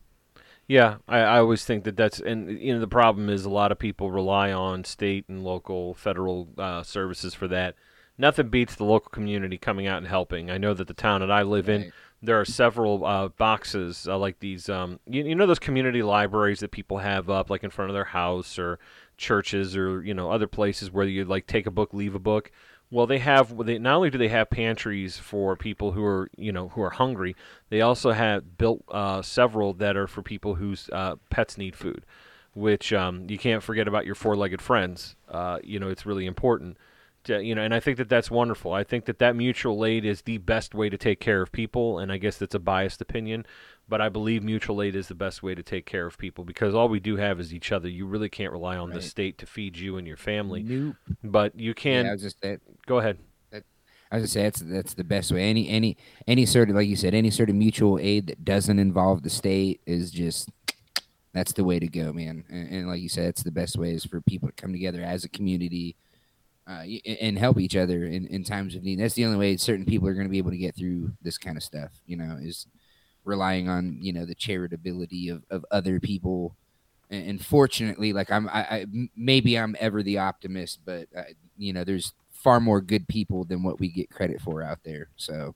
[0.67, 3.72] Yeah, I, I always think that that's and you know the problem is a lot
[3.72, 7.76] of people rely on state and local, federal uh, services for that.
[8.17, 10.51] Nothing beats the local community coming out and helping.
[10.51, 11.91] I know that the town that I live in, Right.
[12.22, 14.69] There are several uh, boxes uh, like these.
[14.69, 17.95] Um, you, you know those community libraries that people have up like in front of
[17.95, 18.80] their house or
[19.17, 22.51] churches or you know other places where you like take a book, leave a book.
[22.91, 23.65] Well, they have.
[23.65, 26.89] They, not only do they have pantries for people who are, you know, who are
[26.89, 27.36] hungry,
[27.69, 32.05] they also have built uh, several that are for people whose uh, pets need food.
[32.53, 35.15] Which um, you can't forget about your four-legged friends.
[35.30, 36.78] Uh, you know, it's really important.
[37.26, 38.74] To, you know, and I think that that's wonderful.
[38.74, 41.99] I think that that mutual aid is the best way to take care of people,
[41.99, 43.45] and I guess that's a biased opinion,
[43.88, 46.74] but I believe mutual aid is the best way to take care of people because
[46.74, 47.88] all we do have is each other.
[47.88, 50.95] You really can't rely on the state to feed you and your family, Nope.
[51.24, 52.05] but you can.
[52.05, 52.59] yeah, I was just that.
[52.88, 53.17] go ahead.
[54.13, 55.43] I was just say that's that's the best way.
[55.49, 55.95] Any any
[56.28, 59.30] any sort of like you said, any sort of mutual aid that doesn't involve the
[59.30, 60.49] state is just
[61.34, 62.43] that's the way to go, man.
[62.49, 65.01] And, and like you said, it's the best way is for people to come together
[65.01, 65.95] as a community
[66.68, 66.84] uh,
[67.20, 68.99] and help each other in, in times of need.
[68.99, 71.38] That's the only way certain people are going to be able to get through this
[71.38, 71.91] kind of stuff.
[72.05, 72.68] You know, is
[73.24, 76.55] relying on you know the charitability of, of other people.
[77.09, 78.86] And, and fortunately, like I'm, I, I
[79.16, 81.24] maybe I'm ever the optimist, but uh,
[81.57, 85.09] you know, there's far more good people than what we get credit for out there.
[85.16, 85.55] So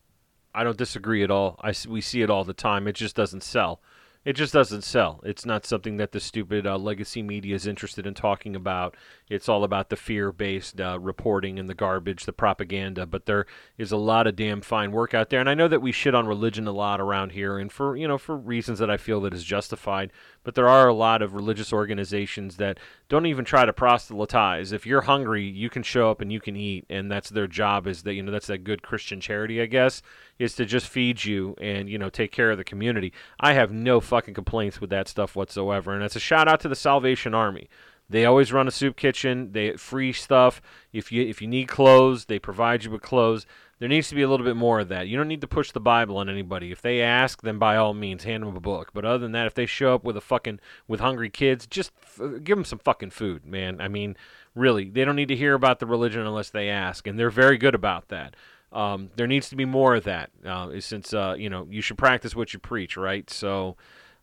[0.53, 1.59] I don't disagree at all.
[1.61, 2.87] I we see it all the time.
[2.87, 3.81] It just doesn't sell.
[4.25, 5.21] It just doesn't sell.
[5.23, 8.97] It's not something that the stupid uh, legacy media is interested in talking about.
[9.29, 13.05] It's all about the fear-based uh, reporting and the garbage, the propaganda.
[13.05, 13.45] But there
[13.77, 16.15] is a lot of damn fine work out there, and I know that we shit
[16.15, 19.21] on religion a lot around here, and for you know for reasons that I feel
[19.21, 20.11] that is justified.
[20.45, 22.79] But there are a lot of religious organizations that
[23.09, 24.71] don't even try to proselytize.
[24.71, 27.87] If you're hungry, you can show up and you can eat, and that's their job.
[27.87, 30.01] Is that you know that's that good Christian charity, I guess,
[30.39, 33.11] is to just feed you and you know take care of the community.
[33.39, 36.69] I have no fucking complaints with that stuff whatsoever, and it's a shout out to
[36.69, 37.67] the Salvation Army.
[38.09, 39.51] They always run a soup kitchen.
[39.51, 40.61] They free stuff.
[40.93, 43.45] If you if you need clothes, they provide you with clothes.
[43.79, 45.07] There needs to be a little bit more of that.
[45.09, 46.71] You don't need to push the Bible on anybody.
[46.71, 48.91] If they ask, then by all means, hand them a book.
[48.93, 51.91] But other than that, if they show up with a fucking with hungry kids, just
[52.01, 53.81] f- give them some fucking food, man.
[53.81, 54.15] I mean,
[54.53, 57.57] really, they don't need to hear about the religion unless they ask, and they're very
[57.57, 58.35] good about that.
[58.71, 61.97] Um, there needs to be more of that, uh, since uh, you know you should
[61.97, 63.29] practice what you preach, right?
[63.29, 63.75] So.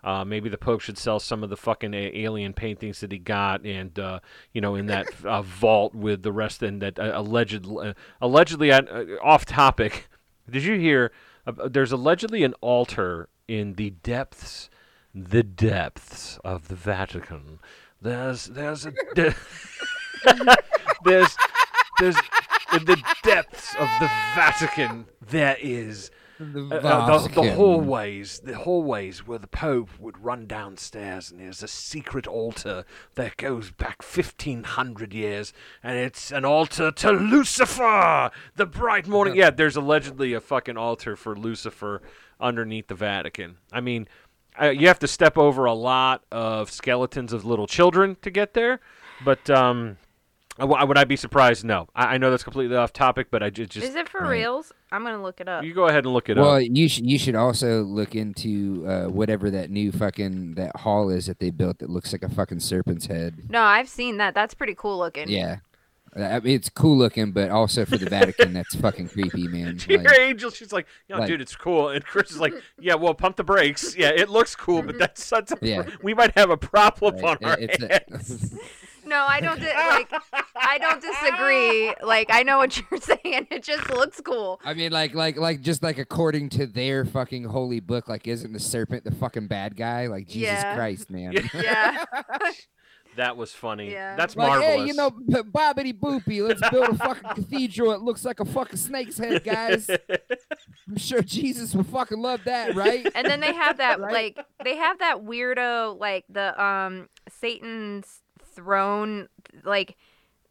[0.05, 3.65] Uh, maybe the Pope should sell some of the fucking alien paintings that he got,
[3.65, 4.21] and uh,
[4.53, 6.63] you know, in that uh, vault with the rest.
[6.63, 8.83] And that uh, alleged, uh, allegedly, uh,
[9.23, 10.09] off topic.
[10.51, 11.13] Did you hear?
[11.69, 14.71] There's allegedly an altar in the depths,
[15.15, 17.59] the depths of the Vatican.
[18.01, 19.35] There's there's a de-
[21.05, 21.37] there's
[22.01, 22.17] there's
[22.73, 26.11] in the depths of the Vatican there is
[26.53, 31.41] the, uh, uh, the, the hallways, the hallways where the Pope would run downstairs, and
[31.41, 32.85] there's a secret altar
[33.15, 39.37] that goes back fifteen hundred years, and it's an altar to Lucifer, the bright morning.
[39.37, 42.03] Yeah, there's allegedly a fucking altar for Lucifer
[42.41, 43.59] underneath the Vatican.
[43.73, 44.09] I mean,
[44.61, 48.55] uh, you have to step over a lot of skeletons of little children to get
[48.55, 48.81] there,
[49.25, 49.99] but um.
[50.61, 51.65] Uh, Would I be surprised?
[51.65, 51.89] No.
[51.95, 54.31] I, I know that's completely off topic, but I ju- just Is it for right.
[54.31, 54.73] reals?
[54.91, 55.65] I'm gonna look it up.
[55.65, 56.51] you go ahead and look it Well, up.
[56.53, 61.09] Well, you should you should also look into uh, whatever that new fucking that hall
[61.09, 63.49] is that they built that looks like a fucking serpent's head.
[63.51, 64.35] No, I've seen that.
[64.35, 65.31] That's pretty cool looking.
[65.31, 65.61] Yeah,
[66.15, 69.77] I mean, it's cool looking, but also for the Vatican, that's fucking creepy, man.
[69.79, 72.97] Dear Like, Angel, she's like, "Yo, like- dude, it's cool." And Chris is like, "Yeah,
[72.97, 73.97] well, pump the brakes.
[73.97, 75.85] Yeah, it looks cool, but that's such a Yeah.
[76.03, 78.57] we might have a problem right, on our it's hands." a,
[79.05, 80.13] No, I don't di- like.
[80.57, 81.95] I don't disagree.
[82.03, 83.47] Like, I know what you're saying.
[83.51, 84.61] It just looks cool.
[84.65, 88.53] I mean, like, like, like, just like according to their fucking holy book, like, isn't
[88.53, 90.07] the serpent the fucking bad guy?
[90.09, 90.75] Like, Jesus Yeah.
[90.77, 91.33] Christ, man.
[91.55, 92.05] Yeah.
[93.17, 93.91] that was funny.
[93.93, 94.17] Yeah.
[94.17, 94.75] That's Like, marvelous.
[94.77, 97.93] hey, you know, b- bobbity boopy, let's build a fucking cathedral.
[97.93, 99.89] It looks like a fucking snake's head, guys.
[99.91, 103.07] I'm sure Jesus would fucking love that, right?
[103.15, 104.13] And then they have that Right?
[104.37, 108.22] like they have that weirdo like the um Satan's
[108.63, 109.29] throne
[109.65, 109.97] like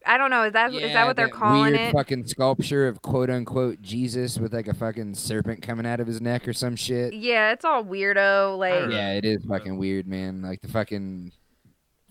[0.06, 1.94] I don't know is that is that what they're calling weird it?
[1.94, 6.20] fucking sculpture of quote unquote Jesus with like a fucking serpent coming out of his
[6.22, 7.14] neck or some shit.
[7.14, 8.58] Yeah, it's all weirdo.
[8.58, 8.92] Like.
[8.92, 10.42] Yeah, it is fucking weird, man.
[10.42, 11.32] Like the fucking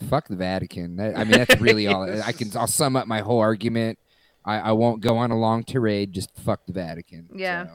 [0.09, 0.97] fuck the Vatican.
[0.97, 2.09] That, I mean, that's really all.
[2.25, 2.57] I can.
[2.57, 3.99] I'll sum up my whole argument.
[4.45, 6.13] I, I won't go on a long tirade.
[6.13, 7.29] Just fuck the Vatican.
[7.35, 7.67] Yeah.
[7.67, 7.71] So,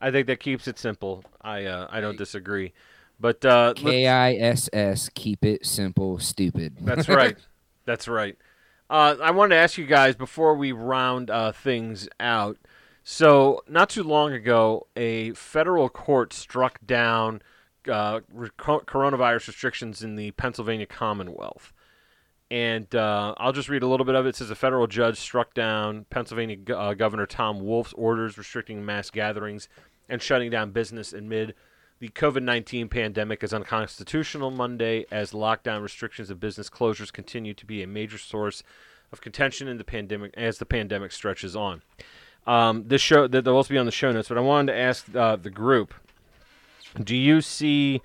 [0.00, 1.22] I think that keeps it simple.
[1.40, 2.72] I uh, I don't disagree,
[3.20, 5.10] but uh, let's- K I S S.
[5.14, 6.18] Keep it simple.
[6.18, 6.76] Stupid.
[6.80, 7.36] That's right.
[7.90, 8.38] That's right.
[8.88, 12.56] Uh, I wanted to ask you guys before we round uh, things out.
[13.02, 17.42] So, not too long ago, a federal court struck down
[17.88, 21.72] uh, coronavirus restrictions in the Pennsylvania Commonwealth.
[22.48, 24.28] And uh, I'll just read a little bit of it.
[24.28, 29.10] It says a federal judge struck down Pennsylvania uh, Governor Tom Wolf's orders restricting mass
[29.10, 29.68] gatherings
[30.08, 31.56] and shutting down business amid
[32.00, 37.66] the COVID 19 pandemic is unconstitutional Monday as lockdown restrictions and business closures continue to
[37.66, 38.62] be a major source
[39.12, 41.82] of contention in the pandemic as the pandemic stretches on.
[42.46, 44.78] Um, this show that they'll also be on the show notes, but I wanted to
[44.78, 45.92] ask uh, the group:
[47.02, 48.00] Do you see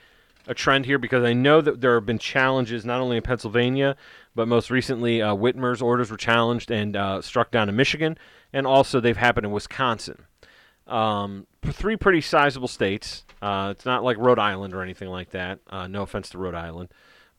[0.46, 1.00] a trend here?
[1.00, 3.96] Because I know that there have been challenges not only in Pennsylvania,
[4.36, 8.18] but most recently uh, Whitmer's orders were challenged and uh, struck down in Michigan,
[8.52, 10.26] and also they've happened in Wisconsin.
[10.88, 13.26] Um, three pretty sizable states.
[13.42, 15.60] Uh, it's not like Rhode Island or anything like that.
[15.70, 16.90] Uh, no offense to Rhode Island,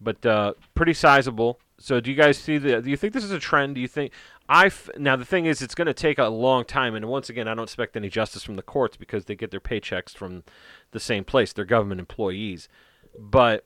[0.01, 1.61] but uh, pretty sizable.
[1.79, 2.81] So, do you guys see the?
[2.81, 3.75] Do you think this is a trend?
[3.75, 4.13] Do you think
[4.49, 7.49] I now the thing is, it's going to take a long time, and once again,
[7.49, 10.45] I don't expect any justice from the courts because they get their paychecks from
[10.93, 11.53] the same place.
[11.53, 12.69] They're government employees,
[13.19, 13.65] but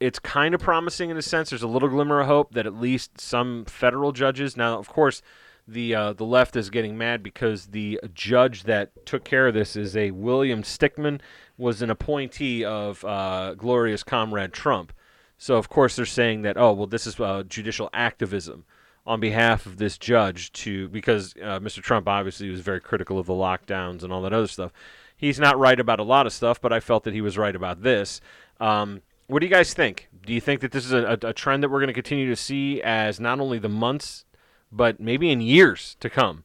[0.00, 1.50] it's kind of promising in a sense.
[1.50, 4.56] There's a little glimmer of hope that at least some federal judges.
[4.56, 5.22] Now, of course,
[5.66, 9.76] the uh, the left is getting mad because the judge that took care of this
[9.76, 11.20] is a William Stickman,
[11.56, 14.92] was an appointee of uh, glorious comrade Trump.
[15.38, 18.64] So of course they're saying that oh well this is uh, judicial activism
[19.06, 21.82] on behalf of this judge to because uh, Mr.
[21.82, 24.72] Trump obviously was very critical of the lockdowns and all that other stuff.
[25.16, 27.54] He's not right about a lot of stuff, but I felt that he was right
[27.54, 28.20] about this.
[28.60, 30.08] Um, what do you guys think?
[30.26, 32.28] Do you think that this is a, a, a trend that we're going to continue
[32.28, 34.24] to see as not only the months,
[34.72, 36.44] but maybe in years to come?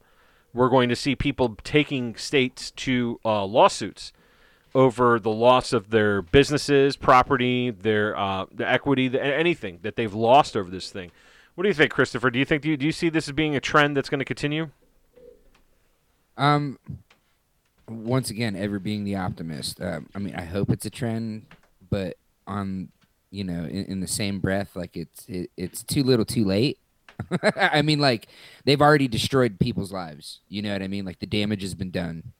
[0.54, 4.12] We're going to see people taking states to uh, lawsuits
[4.74, 10.14] over the loss of their businesses, property, their uh, the equity, the, anything that they've
[10.14, 11.10] lost over this thing.
[11.54, 12.30] What do you think, Christopher?
[12.30, 14.20] Do you think do you, do you see this as being a trend that's going
[14.20, 14.70] to continue?
[16.36, 16.78] Um,
[17.88, 19.80] once again, ever being the optimist.
[19.80, 21.46] Um, I mean, I hope it's a trend,
[21.90, 22.16] but
[22.46, 22.90] on
[23.30, 26.78] you know, in, in the same breath, like it's it, it's too little, too late.
[27.56, 28.28] I mean, like
[28.64, 30.40] they've already destroyed people's lives.
[30.48, 31.04] You know what I mean?
[31.04, 32.32] Like the damage has been done.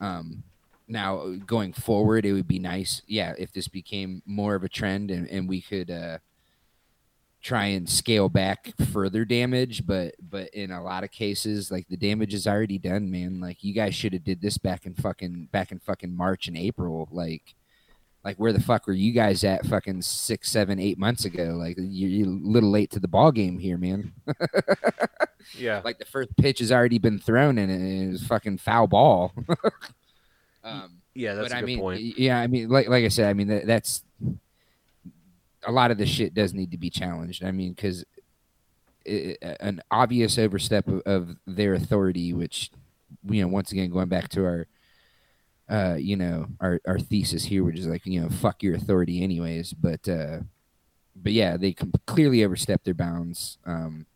[0.00, 0.44] Um,
[0.88, 5.10] now going forward, it would be nice, yeah, if this became more of a trend
[5.10, 6.18] and, and we could uh,
[7.42, 9.86] try and scale back further damage.
[9.86, 13.40] But but in a lot of cases, like the damage is already done, man.
[13.40, 16.56] Like you guys should have did this back in fucking back in fucking March and
[16.56, 17.54] April, like.
[18.24, 21.56] Like where the fuck were you guys at fucking six, seven, eight months ago?
[21.58, 24.12] Like you- you're a little late to the ball game here, man.
[25.58, 25.80] Yeah.
[25.84, 29.32] like the first pitch has already been thrown and it was fucking foul ball.
[30.64, 32.00] um, yeah, that's but a I good mean, point.
[32.18, 34.04] yeah, I mean, like like I said, I mean that, that's
[35.66, 37.42] a lot of the shit does need to be challenged.
[37.42, 38.04] I mean, because
[39.06, 42.70] an obvious overstep of, of their authority, which
[43.28, 44.66] you know, once again, going back to our.
[45.70, 49.22] Uh, you know, our, our thesis here, which is like, you know, fuck your authority,
[49.22, 49.72] anyways.
[49.72, 50.40] But, uh,
[51.14, 53.58] but yeah, they com- clearly overstepped their bounds.
[53.64, 54.06] Um,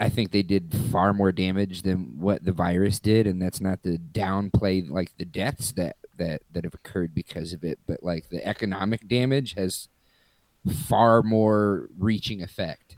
[0.00, 3.84] I think they did far more damage than what the virus did, and that's not
[3.84, 8.28] to downplay like the deaths that that that have occurred because of it, but like
[8.28, 9.88] the economic damage has
[10.88, 12.91] far more reaching effect.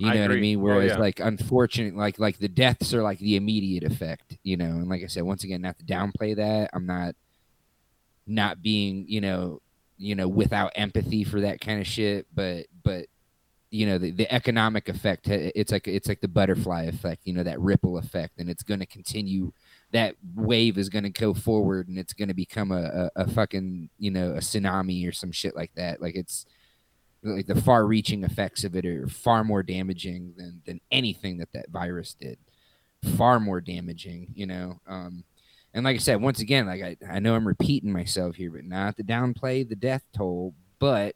[0.00, 0.58] You I know what I mean?
[0.58, 0.98] Oh, Whereas yeah.
[0.98, 4.64] like unfortunate like like the deaths are like the immediate effect, you know.
[4.64, 6.70] And like I said, once again, not to downplay that.
[6.72, 7.14] I'm not
[8.26, 9.60] not being, you know,
[9.98, 13.06] you know, without empathy for that kind of shit, but but
[13.70, 17.20] you know the, the economic effect eh, eh, it's like it's like the butterfly effect
[17.24, 19.52] you know that ripple effect and it's going to continue
[19.92, 23.30] that wave is going to go forward and it's going to become a, a, a
[23.30, 26.46] fucking you know a tsunami or some shit like that like it's
[27.22, 31.52] like the far reaching effects of it are far more damaging than than anything that
[31.52, 32.38] that virus did.
[33.16, 34.80] Far more damaging you know?
[34.86, 35.24] Um
[35.74, 38.64] and like i said once again like i, I know i'm repeating myself here but
[38.64, 41.14] not to downplay the death toll but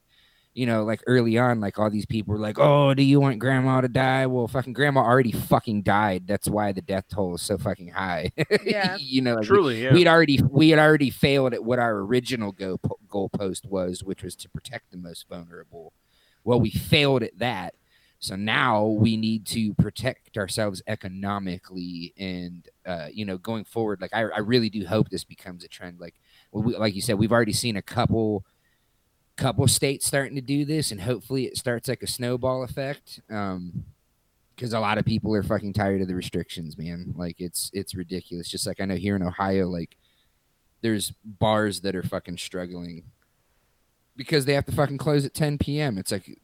[0.54, 3.40] you know, like early on, like all these people were like, "Oh, do you want
[3.40, 6.26] grandma to die?" Well, fucking grandma already fucking died.
[6.26, 8.30] That's why the death toll is so fucking high.
[8.64, 8.96] Yeah.
[9.00, 9.92] you know, like we- Truly, yeah.
[9.92, 12.78] we'd already we had already failed at what our original go
[13.08, 15.92] goalpost was, which was to protect the most vulnerable.
[16.44, 17.74] Well, we failed at that,
[18.20, 24.14] so now we need to protect ourselves economically, and uh, you know, going forward, like
[24.14, 25.98] I, I really do hope this becomes a trend.
[26.00, 26.14] Like,
[26.52, 28.44] well, we, like you said, we've already seen a couple
[29.36, 33.20] couple states starting to do this, and hopefully it starts like a snowball effect.
[33.30, 33.84] Um,
[34.54, 37.12] because a lot of people are fucking tired of the restrictions, man.
[37.16, 38.48] Like it's it's ridiculous.
[38.48, 39.96] Just like I know here in Ohio, like
[40.80, 43.02] there's bars that are fucking struggling
[44.16, 45.98] because they have to fucking close at 10 p.m.
[45.98, 46.38] It's like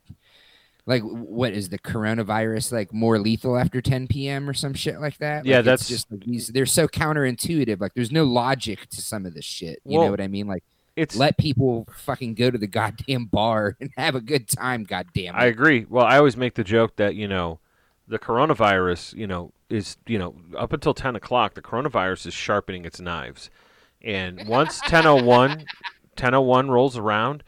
[0.87, 4.51] like what is the coronavirus like more lethal after 10 p.m.
[4.51, 5.47] or some shit like that?
[5.47, 7.81] Yeah, Like, it's that's- just like these they're so counterintuitive.
[7.81, 9.79] Like there's no logic to some of this shit.
[9.85, 10.49] You Well, know what I mean?
[10.49, 10.65] Like
[11.01, 14.85] It's let people fucking go to the goddamn bar and have a good time.
[14.85, 15.35] Goddamn.
[15.35, 15.39] It.
[15.39, 15.87] I agree.
[15.89, 17.59] Well, I always make the joke that you know,
[18.07, 22.85] the coronavirus, you know, is you know up until ten o'clock, the coronavirus is sharpening
[22.85, 23.51] its knives,
[24.03, 27.43] And once 1001, 1001 rolls around,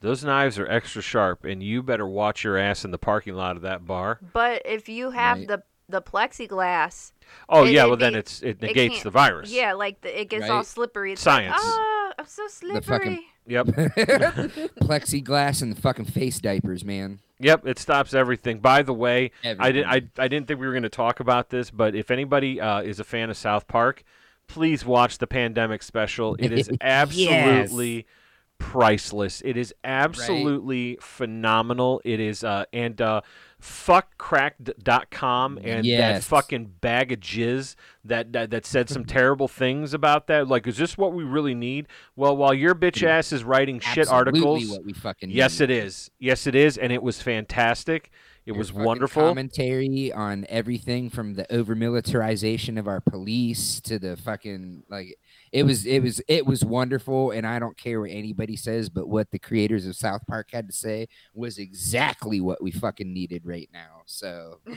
[0.00, 3.56] those knives are extra sharp, and you better watch your ass in the parking lot
[3.56, 4.18] of that bar.
[4.32, 5.48] But if you have Right.
[5.48, 7.12] the the plexiglass,
[7.48, 9.50] Oh It- yeah, it'd well then it's it it negates can't- the virus.
[9.52, 11.12] yeah, like the, it gets all slippery.
[11.12, 11.52] It's Science.
[11.52, 12.80] Like, oh, I'm so slippery.
[12.80, 13.24] The fucking- slippery.
[13.50, 13.66] Yep.
[14.80, 17.20] Plexiglass and the fucking face diapers, man.
[17.40, 18.58] Yep, it stops everything.
[18.58, 21.50] By the way, I didn't I, I didn't think we were going to talk about
[21.50, 24.02] this, but if anybody uh, is a fan of South Park,
[24.48, 26.34] please watch the pandemic special.
[26.38, 28.06] It is absolutely
[28.58, 29.40] priceless.
[29.44, 32.00] It is absolutely phenomenal.
[32.04, 33.20] It is uh and uh
[33.62, 40.26] fuckcracked.com and that fucking bag of jizz that, that that said some terrible things about
[40.28, 40.48] that.
[40.48, 41.88] Like, is this what we really need?
[42.16, 45.70] Well, while your bitch ass is writing shit Absolutely articles, what we fucking Yes, need.
[45.70, 46.10] it is.
[46.18, 48.10] Yes, it is, and it was fantastic.
[48.46, 49.24] It was wonderful.
[49.24, 55.18] Commentary on everything from the over militarization of our police to the fucking like
[55.52, 59.08] it was it was it was wonderful and I don't care what anybody says, but
[59.08, 63.46] what the creators of South Park had to say was exactly what we fucking needed
[63.46, 64.02] right now.
[64.06, 64.60] So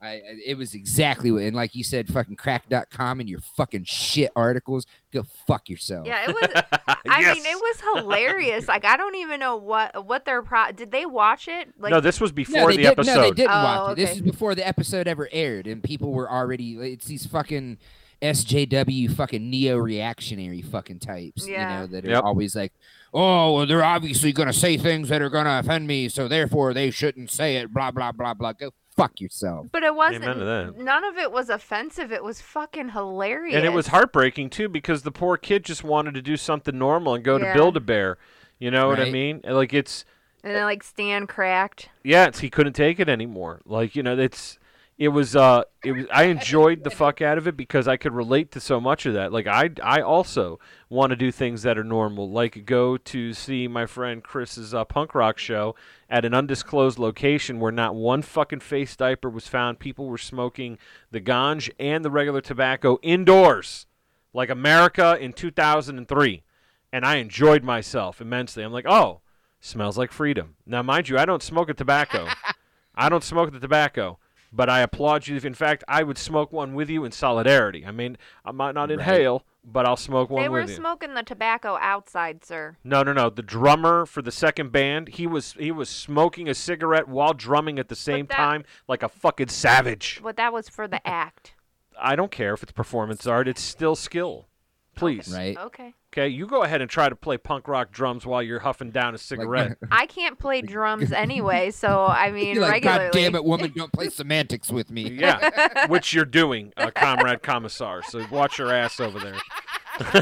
[0.00, 3.84] I, I it was exactly what and like you said, fucking crack.com and your fucking
[3.84, 6.06] shit articles, go fuck yourself.
[6.06, 6.62] Yeah, it was.
[7.08, 7.36] I Yes.
[7.36, 8.68] mean, it was hilarious.
[8.68, 10.72] Like, I don't even know what what their pro.
[10.72, 11.68] Did they watch it?
[11.78, 13.14] Like, no, this was No, before they the did, episode.
[13.14, 13.92] No, they didn't Oh, watch it.
[13.92, 16.74] Oh, this is before the episode ever aired, and people were already.
[16.92, 17.78] It's these fucking
[18.22, 21.46] SJW fucking neo reactionary fucking types.
[21.48, 21.74] Yeah.
[21.74, 22.24] You know that are Yep.
[22.24, 22.72] always like,
[23.14, 26.90] oh, well, they're obviously gonna say things that are gonna offend me, so therefore they
[26.90, 27.72] shouldn't say it.
[27.72, 28.52] Blah blah blah blah.
[28.52, 29.66] Go fuck yourself.
[29.72, 30.24] but it wasn't.
[30.24, 30.74] That.
[30.78, 32.10] None of it was offensive.
[32.10, 33.54] It was fucking hilarious.
[33.56, 37.14] and it was heartbreaking too because the poor kid just wanted to do something normal
[37.14, 37.52] and go Yeah.
[37.52, 38.16] to Build a Bear.
[38.58, 39.42] You know what I mean?
[39.44, 40.06] Like it's
[40.42, 41.90] And then like Stan cracked.
[42.02, 43.60] yeah, it's, he couldn't take it anymore.
[43.66, 44.58] Like you know, it's
[44.98, 48.14] it was uh it was I enjoyed the fuck out of it because I could
[48.14, 49.30] relate to so much of that.
[49.30, 53.68] Like I I also want to do things that are normal, like go to see
[53.68, 55.74] my friend Chris's uh, punk rock show
[56.08, 59.78] at an undisclosed location where not one fucking face diaper was found.
[59.78, 60.78] People were smoking
[61.10, 63.86] the ganj and the regular tobacco indoors,
[64.32, 66.42] like America in 2003,
[66.90, 68.62] and I enjoyed myself immensely.
[68.62, 69.20] I'm like, oh,
[69.60, 70.54] smells like freedom.
[70.64, 72.28] Now, mind you, I don't smoke a tobacco.
[72.94, 74.18] I don't smoke the tobacco,
[74.56, 75.36] but I applaud you.
[75.36, 77.84] If in fact I would smoke one with you in solidarity.
[77.86, 81.76] I mean, I might not inhale, but I'll smoke one They were smoking the tobacco
[81.80, 82.76] outside, sir.
[82.82, 83.28] No, no, no.
[83.28, 87.78] The drummer for the second band, he was he was smoking a cigarette while drumming
[87.78, 90.20] at the same that- time, like a fucking savage.
[90.22, 91.52] But that was for the act.
[92.00, 94.48] I don't care if it's performance art; it's still skill.
[94.96, 95.56] Please, Right?
[95.56, 95.94] Okay.
[96.12, 96.28] okay.
[96.28, 99.18] You go ahead and try to play punk rock drums while you're huffing down a
[99.18, 99.76] cigarette.
[99.92, 103.04] I can't play drums anyway, so I mean You're like, regularly.
[103.04, 105.10] God damn it, woman, don't play semantics with me.
[105.10, 108.02] yeah, which you're doing, uh, comrade commissar.
[108.02, 109.36] So watch your ass over there.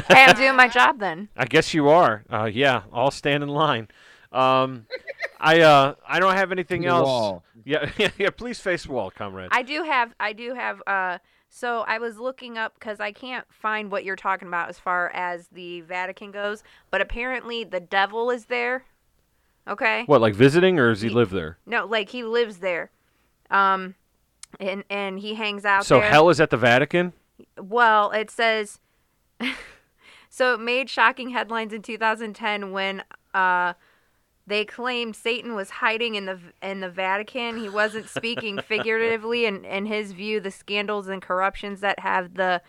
[0.09, 1.29] hey, I'm doing my job then.
[1.35, 2.23] I guess you are.
[2.29, 3.87] Uh, yeah, all stand in line.
[4.31, 4.85] Um,
[5.39, 7.05] I uh, I don't have anything The else.
[7.07, 7.43] wall.
[7.63, 8.29] Yeah, yeah, yeah.
[8.31, 9.49] Please face wall, comrade.
[9.51, 11.17] I do have I do have uh
[11.57, 15.09] so I was looking up cuz I can't find what you're talking about as far
[15.13, 18.83] as the Vatican goes, but apparently the devil is there.
[19.67, 20.03] Okay?
[20.05, 21.57] what, like visiting, or does he Ye- live there?
[21.65, 22.91] No, like he lives there.
[23.49, 23.95] Um
[24.59, 26.09] and and he hangs out So there.
[26.09, 27.13] hell is at the Vatican.
[27.57, 28.79] Well, it says
[30.29, 33.03] so it made shocking headlines in 2010 when
[33.33, 33.73] uh
[34.47, 37.57] they claimed Satan was hiding in the in the Vatican.
[37.57, 42.61] He wasn't speaking figuratively, and in his view, the scandals and corruptions that have the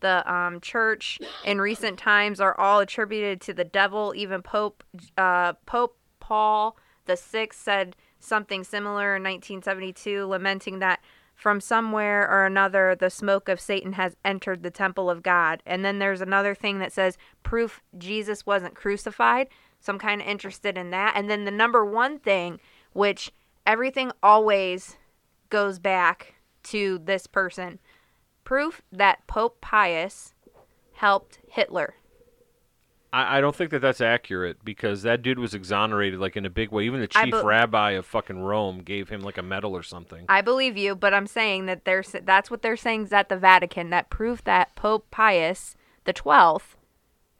[0.00, 4.12] the um, church in recent times are all attributed to the devil.
[4.16, 4.82] Even Pope
[5.16, 6.76] uh, Pope Paul
[7.06, 11.00] the Sixth said something similar in 1972, lamenting that
[11.34, 15.62] from somewhere or another the smoke of Satan has entered the temple of God.
[15.64, 19.48] And then there's another thing that says proof Jesus wasn't crucified.
[19.80, 21.14] So I'm kind of interested in that.
[21.16, 22.60] And then the number one thing,
[22.92, 23.32] which
[23.66, 24.96] everything always
[25.48, 27.78] goes back to this person
[28.44, 30.34] proof that Pope Pius
[30.94, 31.94] helped Hitler.
[33.12, 36.50] I, I don't think that that's accurate because that dude was exonerated like in a
[36.50, 36.84] big way.
[36.84, 40.24] Even the chief be- rabbi of fucking Rome gave him like a medal or something.
[40.28, 43.36] I believe you, but I'm saying that they're that's what they're saying is at the
[43.36, 46.76] Vatican that proof that Pope Pius the 12th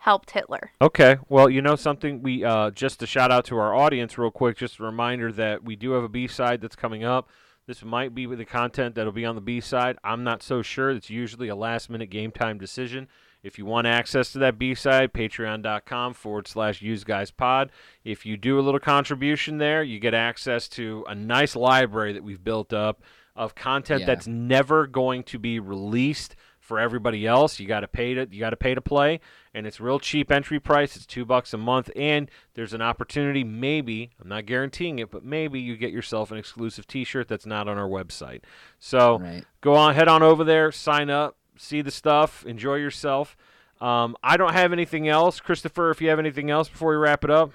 [0.00, 0.72] helped Hitler.
[0.82, 2.22] Okay, well, you know something.
[2.22, 4.56] We uh, just a shout out to our audience, real quick.
[4.58, 7.28] Just a reminder that we do have a B side that's coming up.
[7.66, 9.96] This might be the content that'll be on the B side.
[10.02, 10.90] I'm not so sure.
[10.90, 13.06] It's usually a last minute game time decision.
[13.42, 17.70] If you want access to that B side, patreon.com forward slash use guys pod.
[18.04, 22.24] If you do a little contribution there, you get access to a nice library that
[22.24, 23.02] we've built up
[23.36, 24.06] of content Yeah.
[24.06, 27.58] that's never going to be released for everybody else.
[27.60, 29.20] You got to pay to you got to pay to play,
[29.52, 30.96] and it's real cheap entry price.
[30.96, 33.42] It's two bucks a month, and there's an opportunity.
[33.44, 37.68] Maybe I'm not guaranteeing it, but maybe you get yourself an exclusive T-shirt that's not
[37.68, 38.42] on our website.
[38.78, 39.44] So Right.
[39.60, 43.36] go on, head on over there, sign up, see the stuff, enjoy yourself.
[43.80, 45.90] Um, I don't have anything else, Christopher.
[45.90, 47.52] If you have anything else before we wrap it up,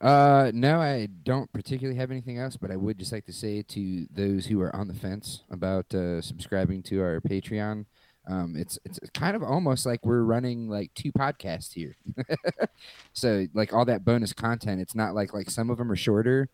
[0.00, 3.60] Uh, no, I don't particularly have anything else, but I would just like to say
[3.62, 7.84] to those who are on the fence about uh, subscribing to our Patreon,
[8.28, 11.96] um, it's it's kind of almost like we're running like two podcasts here.
[13.12, 16.48] so like all that bonus content, it's not like like some of them are shorter,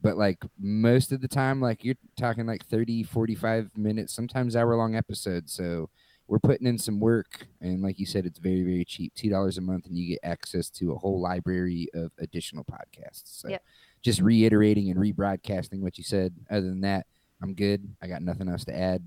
[0.00, 4.76] but like most of the time, like you're talking like 30, 45 minutes, sometimes hour
[4.76, 5.52] long episodes.
[5.52, 5.88] So
[6.28, 9.58] we're putting in some work and like you said it's very very cheap two dollars
[9.58, 13.62] a month and you get access to a whole library of additional podcasts so Yep.
[14.02, 17.06] just reiterating and rebroadcasting what you said other than that
[17.42, 19.06] i'm good i got nothing else to add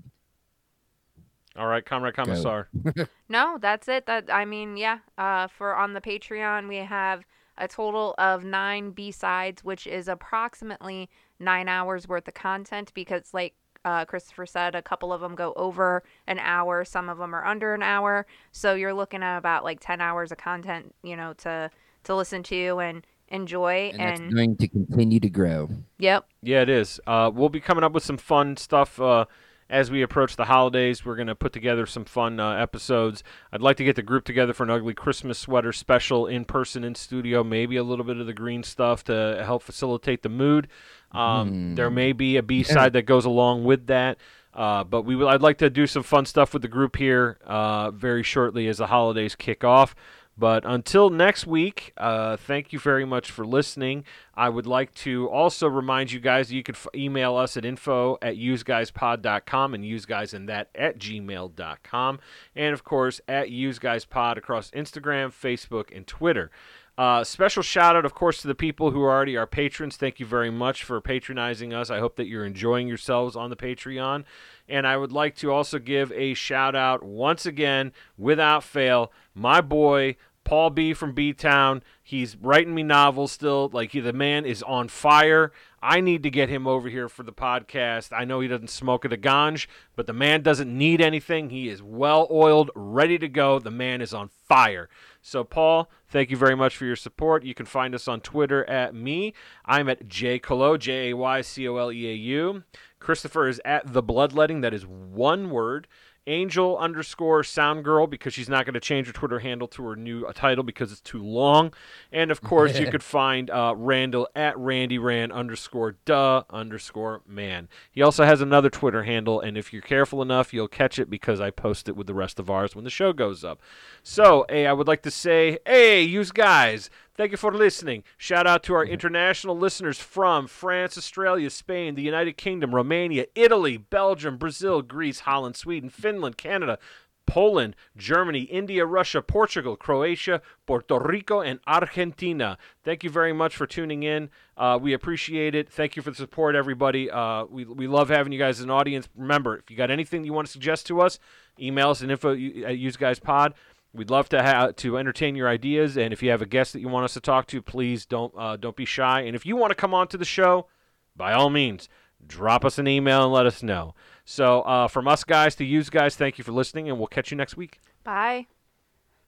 [1.56, 2.68] all right, Comrade Commissar.
[3.28, 4.06] No, that's it.
[4.06, 4.98] That I mean, yeah.
[5.16, 7.24] Uh, for on the Patreon, we have
[7.58, 12.92] a total of nine B sides, which is approximately nine hours worth of content.
[12.94, 17.18] Because, like uh, Christopher said, a couple of them go over an hour, some of
[17.18, 18.26] them are under an hour.
[18.52, 21.70] So you're looking at about like ten hours of content, you know, to
[22.04, 23.90] to listen to and enjoy.
[23.92, 26.98] and that's And, going to continue to grow yep, Yeah, it is.
[27.06, 29.26] Uh, we'll be coming up with some fun stuff uh,
[29.70, 31.04] as we approach the holidays.
[31.04, 33.22] We're going to put together some fun uh, episodes.
[33.52, 36.84] I'd like to get the group together for an ugly Christmas sweater special in person
[36.84, 37.42] in studio.
[37.42, 40.68] Maybe a little bit of the green stuff to help facilitate the mood.
[41.12, 44.18] Um, There may be a B side that goes along with that.
[44.52, 45.28] Uh, but we will.
[45.28, 48.78] I'd like to do some fun stuff with the group here uh, very shortly as
[48.78, 49.94] the holidays kick off.
[50.40, 54.04] But until next week, uh, thank you very much for listening.
[54.34, 57.66] I would like to also remind you guys that you could f- email us at
[57.66, 62.20] info at useguyspod.com and useguys in that at gmail.com.
[62.56, 66.50] And of course, at useguyspod across Instagram, Facebook, and Twitter.
[66.96, 69.96] Uh, special shout out, of course, to the people who are already our patrons.
[69.96, 71.88] Thank you very much for patronizing us.
[71.90, 74.24] I hope that you're enjoying yourselves on the Patreon.
[74.68, 79.62] And I would like to also give a shout out once again, without fail, my
[79.62, 81.82] boy Paul B from B Town.
[82.02, 83.70] He's writing me novels still.
[83.72, 85.52] Like he, the man is on fire.
[85.82, 88.10] I need to get him over here for the podcast.
[88.12, 89.66] I know he doesn't smoke at a ganj,
[89.96, 91.50] but the man doesn't need anything.
[91.50, 93.58] He is well oiled, ready to go.
[93.58, 94.90] The man is on fire.
[95.22, 97.44] So, Paul, thank you very much for your support.
[97.44, 99.34] You can find us on Twitter at me.
[99.64, 102.64] I'm at J Colo, J A Y C O L E A U.
[102.98, 104.60] Christopher is at the bloodletting.
[104.60, 105.86] That is one word.
[106.30, 109.96] Angel underscore sound girl because she's not going to change her Twitter handle to her
[109.96, 111.74] new uh, title because it's too long.
[112.12, 117.68] And of course, you could find uh, Randall at Randy Rand underscore duh underscore man.
[117.90, 121.40] He also has another Twitter handle, and if you're careful enough, you'll catch it because
[121.40, 123.60] I post it with the rest of ours when the show goes up.
[124.04, 126.90] So, hey, I would like to say, hey, use guys.
[127.16, 128.04] Thank you for listening.
[128.16, 133.76] Shout out to our international listeners from France, Australia, Spain, the United Kingdom, Romania, Italy,
[133.76, 136.78] Belgium, Brazil, Greece, Holland, Sweden, Finland, Canada,
[137.26, 142.58] Poland, Germany, India, Russia, Portugal, Croatia, Puerto Rico, and Argentina.
[142.82, 144.30] Thank you very much for tuning in.
[144.56, 145.70] Uh, we appreciate it.
[145.70, 147.08] Thank you for the support, everybody.
[147.08, 149.08] Uh, we, we love having you guys as an audience.
[149.14, 151.20] Remember, if you got anything you want to suggest to us,
[151.60, 153.52] email us at info at useguyspod.
[153.92, 156.80] We'd love to ha- to entertain your ideas, and if you have a guest that
[156.80, 159.22] you want us to talk to, please don't uh, don't be shy.
[159.22, 160.68] And if you want to come on to the show,
[161.16, 161.88] by all means,
[162.24, 163.94] drop us an email and let us know.
[164.24, 167.32] So, uh, from us guys to you guys, thank you for listening, and we'll catch
[167.32, 167.80] you next week.
[168.04, 168.46] bye.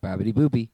[0.02, 0.68] bobbity boopy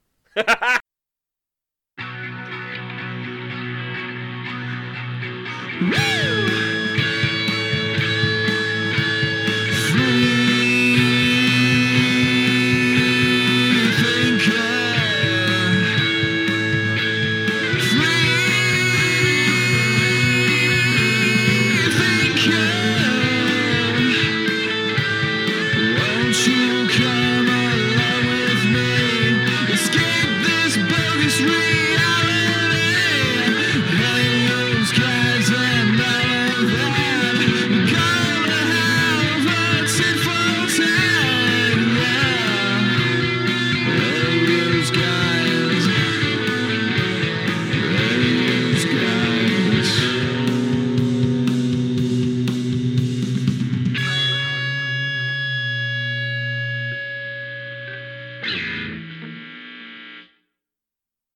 [5.81, 6.35] Won't